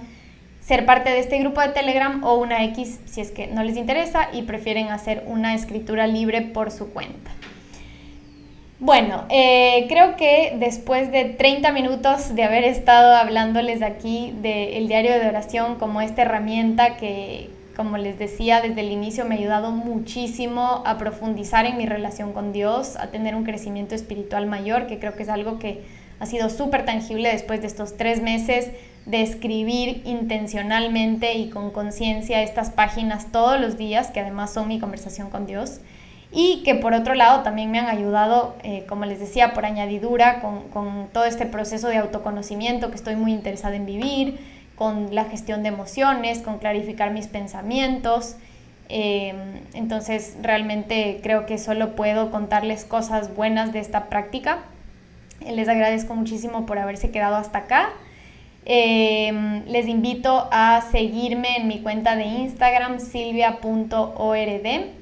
ser 0.60 0.84
parte 0.84 1.08
de 1.08 1.20
este 1.20 1.38
grupo 1.38 1.62
de 1.62 1.70
Telegram 1.70 2.22
o 2.22 2.36
una 2.36 2.62
X 2.64 3.00
si 3.06 3.22
es 3.22 3.30
que 3.30 3.46
no 3.46 3.64
les 3.64 3.76
interesa 3.76 4.28
y 4.32 4.42
prefieren 4.42 4.88
hacer 4.88 5.24
una 5.26 5.54
escritura 5.54 6.06
libre 6.06 6.42
por 6.42 6.70
su 6.70 6.90
cuenta. 6.90 7.30
Bueno, 8.80 9.24
eh, 9.28 9.86
creo 9.88 10.14
que 10.14 10.56
después 10.56 11.10
de 11.10 11.24
30 11.24 11.72
minutos 11.72 12.36
de 12.36 12.44
haber 12.44 12.62
estado 12.62 13.16
hablándoles 13.16 13.82
aquí 13.82 14.32
del 14.40 14.86
diario 14.86 15.18
de 15.18 15.26
oración 15.26 15.74
como 15.80 16.00
esta 16.00 16.22
herramienta 16.22 16.96
que, 16.96 17.50
como 17.74 17.98
les 17.98 18.20
decía 18.20 18.60
desde 18.60 18.82
el 18.82 18.92
inicio, 18.92 19.24
me 19.24 19.34
ha 19.34 19.38
ayudado 19.38 19.72
muchísimo 19.72 20.84
a 20.86 20.96
profundizar 20.96 21.66
en 21.66 21.76
mi 21.76 21.86
relación 21.86 22.32
con 22.32 22.52
Dios, 22.52 22.94
a 22.94 23.08
tener 23.08 23.34
un 23.34 23.42
crecimiento 23.42 23.96
espiritual 23.96 24.46
mayor, 24.46 24.86
que 24.86 25.00
creo 25.00 25.16
que 25.16 25.24
es 25.24 25.28
algo 25.28 25.58
que 25.58 25.82
ha 26.20 26.26
sido 26.26 26.48
súper 26.48 26.84
tangible 26.84 27.32
después 27.32 27.60
de 27.60 27.66
estos 27.66 27.96
tres 27.96 28.22
meses 28.22 28.70
de 29.06 29.22
escribir 29.22 30.02
intencionalmente 30.04 31.34
y 31.34 31.50
con 31.50 31.72
conciencia 31.72 32.42
estas 32.42 32.70
páginas 32.70 33.32
todos 33.32 33.60
los 33.60 33.76
días, 33.76 34.12
que 34.12 34.20
además 34.20 34.52
son 34.52 34.68
mi 34.68 34.78
conversación 34.78 35.30
con 35.30 35.46
Dios 35.46 35.80
y 36.30 36.62
que 36.62 36.74
por 36.74 36.92
otro 36.92 37.14
lado 37.14 37.42
también 37.42 37.70
me 37.70 37.78
han 37.78 37.86
ayudado, 37.86 38.54
eh, 38.62 38.84
como 38.86 39.06
les 39.06 39.18
decía, 39.18 39.54
por 39.54 39.64
añadidura 39.64 40.40
con, 40.40 41.08
todo 41.12 41.24
este 41.24 41.46
proceso 41.46 41.88
de 41.88 41.96
autoconocimiento 41.96 42.90
que 42.90 42.96
estoy 42.96 43.16
muy 43.16 43.32
interesada 43.32 43.76
en 43.76 43.86
vivir, 43.86 44.38
con 44.76 45.14
la 45.14 45.24
gestión 45.24 45.62
de 45.62 45.70
emociones, 45.70 46.40
con 46.40 46.58
clarificar 46.58 47.12
mis 47.12 47.26
pensamientos. 47.26 48.36
Eh, 48.90 49.34
entonces 49.74 50.36
realmente 50.40 51.20
creo 51.22 51.46
que 51.46 51.58
solo 51.58 51.96
puedo 51.96 52.30
contarles 52.30 52.84
cosas 52.84 53.34
buenas 53.34 53.72
de 53.72 53.80
esta 53.80 54.08
práctica. 54.08 54.58
Les 55.44 55.68
agradezco 55.68 56.14
muchísimo 56.14 56.66
por 56.66 56.78
haberse 56.78 57.10
quedado 57.10 57.36
hasta 57.36 57.58
acá. 57.58 57.90
Eh, 58.66 59.62
les 59.66 59.88
invito 59.88 60.48
a 60.52 60.82
seguirme 60.92 61.56
en 61.56 61.68
mi 61.68 61.80
cuenta 61.80 62.16
de 62.16 62.24
Instagram 62.24 63.00
silvia.ord 63.00 64.98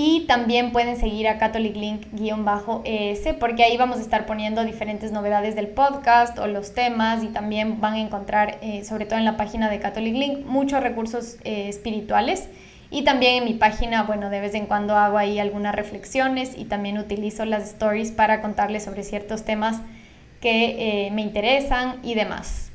y 0.00 0.26
también 0.28 0.70
pueden 0.70 0.96
seguir 0.96 1.26
a 1.26 1.38
Catholic 1.38 1.74
Link-ES 1.74 3.34
porque 3.40 3.64
ahí 3.64 3.76
vamos 3.76 3.98
a 3.98 4.00
estar 4.00 4.26
poniendo 4.26 4.64
diferentes 4.64 5.10
novedades 5.10 5.56
del 5.56 5.66
podcast 5.66 6.38
o 6.38 6.46
los 6.46 6.72
temas 6.72 7.24
y 7.24 7.26
también 7.26 7.80
van 7.80 7.94
a 7.94 7.98
encontrar, 7.98 8.58
eh, 8.62 8.84
sobre 8.84 9.06
todo 9.06 9.18
en 9.18 9.24
la 9.24 9.36
página 9.36 9.68
de 9.68 9.80
Catholic 9.80 10.14
Link, 10.14 10.46
muchos 10.46 10.84
recursos 10.84 11.38
eh, 11.42 11.68
espirituales. 11.68 12.48
Y 12.92 13.02
también 13.02 13.38
en 13.38 13.44
mi 13.44 13.54
página, 13.54 14.04
bueno, 14.04 14.30
de 14.30 14.38
vez 14.38 14.54
en 14.54 14.66
cuando 14.66 14.96
hago 14.96 15.18
ahí 15.18 15.40
algunas 15.40 15.74
reflexiones 15.74 16.56
y 16.56 16.66
también 16.66 16.96
utilizo 16.96 17.44
las 17.44 17.64
stories 17.64 18.12
para 18.12 18.40
contarles 18.40 18.84
sobre 18.84 19.02
ciertos 19.02 19.44
temas 19.44 19.80
que 20.40 21.06
eh, 21.06 21.10
me 21.10 21.22
interesan 21.22 21.96
y 22.04 22.14
demás. 22.14 22.67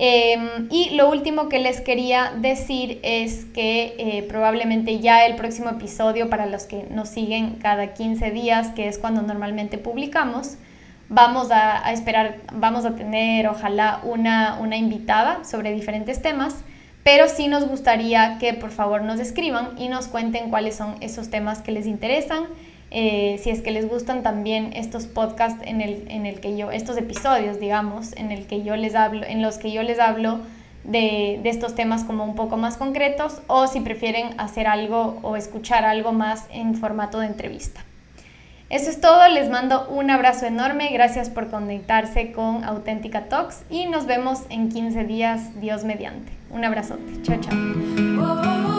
Em, 0.00 0.68
y 0.70 0.90
lo 0.90 1.10
último 1.10 1.48
que 1.48 1.58
les 1.58 1.80
quería 1.80 2.32
decir 2.36 3.00
es 3.02 3.46
que 3.46 3.96
eh, 3.98 4.22
probablemente 4.28 5.00
ya 5.00 5.26
el 5.26 5.34
próximo 5.34 5.70
episodio, 5.70 6.30
para 6.30 6.46
los 6.46 6.64
que 6.64 6.86
nos 6.88 7.08
siguen 7.08 7.56
cada 7.56 7.94
15 7.94 8.30
días, 8.30 8.68
que 8.68 8.86
es 8.86 8.96
cuando 8.96 9.22
normalmente 9.22 9.76
publicamos, 9.76 10.56
vamos 11.08 11.48
a, 11.50 11.90
esperar, 11.92 12.36
vamos 12.52 12.84
a 12.84 12.94
tener 12.94 13.48
ojalá 13.48 14.00
una, 14.04 14.58
una 14.60 14.76
invitada 14.76 15.42
sobre 15.44 15.72
diferentes 15.72 16.22
temas, 16.22 16.54
pero 17.02 17.26
sí 17.28 17.48
nos 17.48 17.66
gustaría 17.66 18.38
que 18.38 18.54
por 18.54 18.70
favor 18.70 19.02
nos 19.02 19.18
escriban 19.18 19.70
y 19.78 19.88
nos 19.88 20.06
cuenten 20.06 20.50
cuáles 20.50 20.76
son 20.76 20.94
esos 21.00 21.28
temas 21.28 21.60
que 21.60 21.72
les 21.72 21.86
interesan 21.86 22.44
eh, 22.90 23.38
si 23.42 23.50
es 23.50 23.60
que 23.60 23.70
les 23.70 23.88
gustan 23.88 24.22
también 24.22 24.72
estos 24.74 25.06
podcasts 25.06 25.62
en 25.64 25.80
el, 25.80 26.04
en 26.08 26.26
el 26.26 26.40
que 26.40 26.56
yo, 26.56 26.70
estos 26.70 26.96
episodios, 26.96 27.60
digamos, 27.60 28.16
en, 28.16 28.32
el 28.32 28.46
que 28.46 28.62
yo 28.62 28.76
les 28.76 28.94
hablo, 28.94 29.26
en 29.26 29.42
los 29.42 29.58
que 29.58 29.72
yo 29.72 29.82
les 29.82 29.98
hablo 29.98 30.40
de, 30.84 31.40
de, 31.42 31.50
estos 31.50 31.74
temas 31.74 32.04
como 32.04 32.24
un 32.24 32.34
poco 32.34 32.56
más 32.56 32.76
concretos 32.76 33.42
o 33.46 33.66
si 33.66 33.80
prefieren 33.80 34.30
hacer 34.38 34.66
algo 34.66 35.18
o 35.22 35.36
escuchar 35.36 35.84
algo 35.84 36.12
más 36.12 36.46
en 36.50 36.74
formato 36.74 37.20
de 37.20 37.26
entrevista. 37.26 37.82
Eso 38.70 38.90
es 38.90 39.00
todo, 39.00 39.26
les 39.28 39.48
mando 39.48 39.88
un 39.88 40.10
abrazo 40.10 40.44
enorme, 40.44 40.90
gracias 40.92 41.30
por 41.30 41.48
conectarse 41.48 42.32
con 42.32 42.64
Auténtica 42.64 43.24
Talks 43.24 43.62
y 43.70 43.86
nos 43.86 44.04
vemos 44.04 44.42
en 44.50 44.68
15 44.68 45.04
días, 45.04 45.58
Dios 45.58 45.84
mediante. 45.84 46.32
Un 46.50 46.64
abrazote, 46.66 47.22
chao 47.22 47.38
chao. 47.40 48.77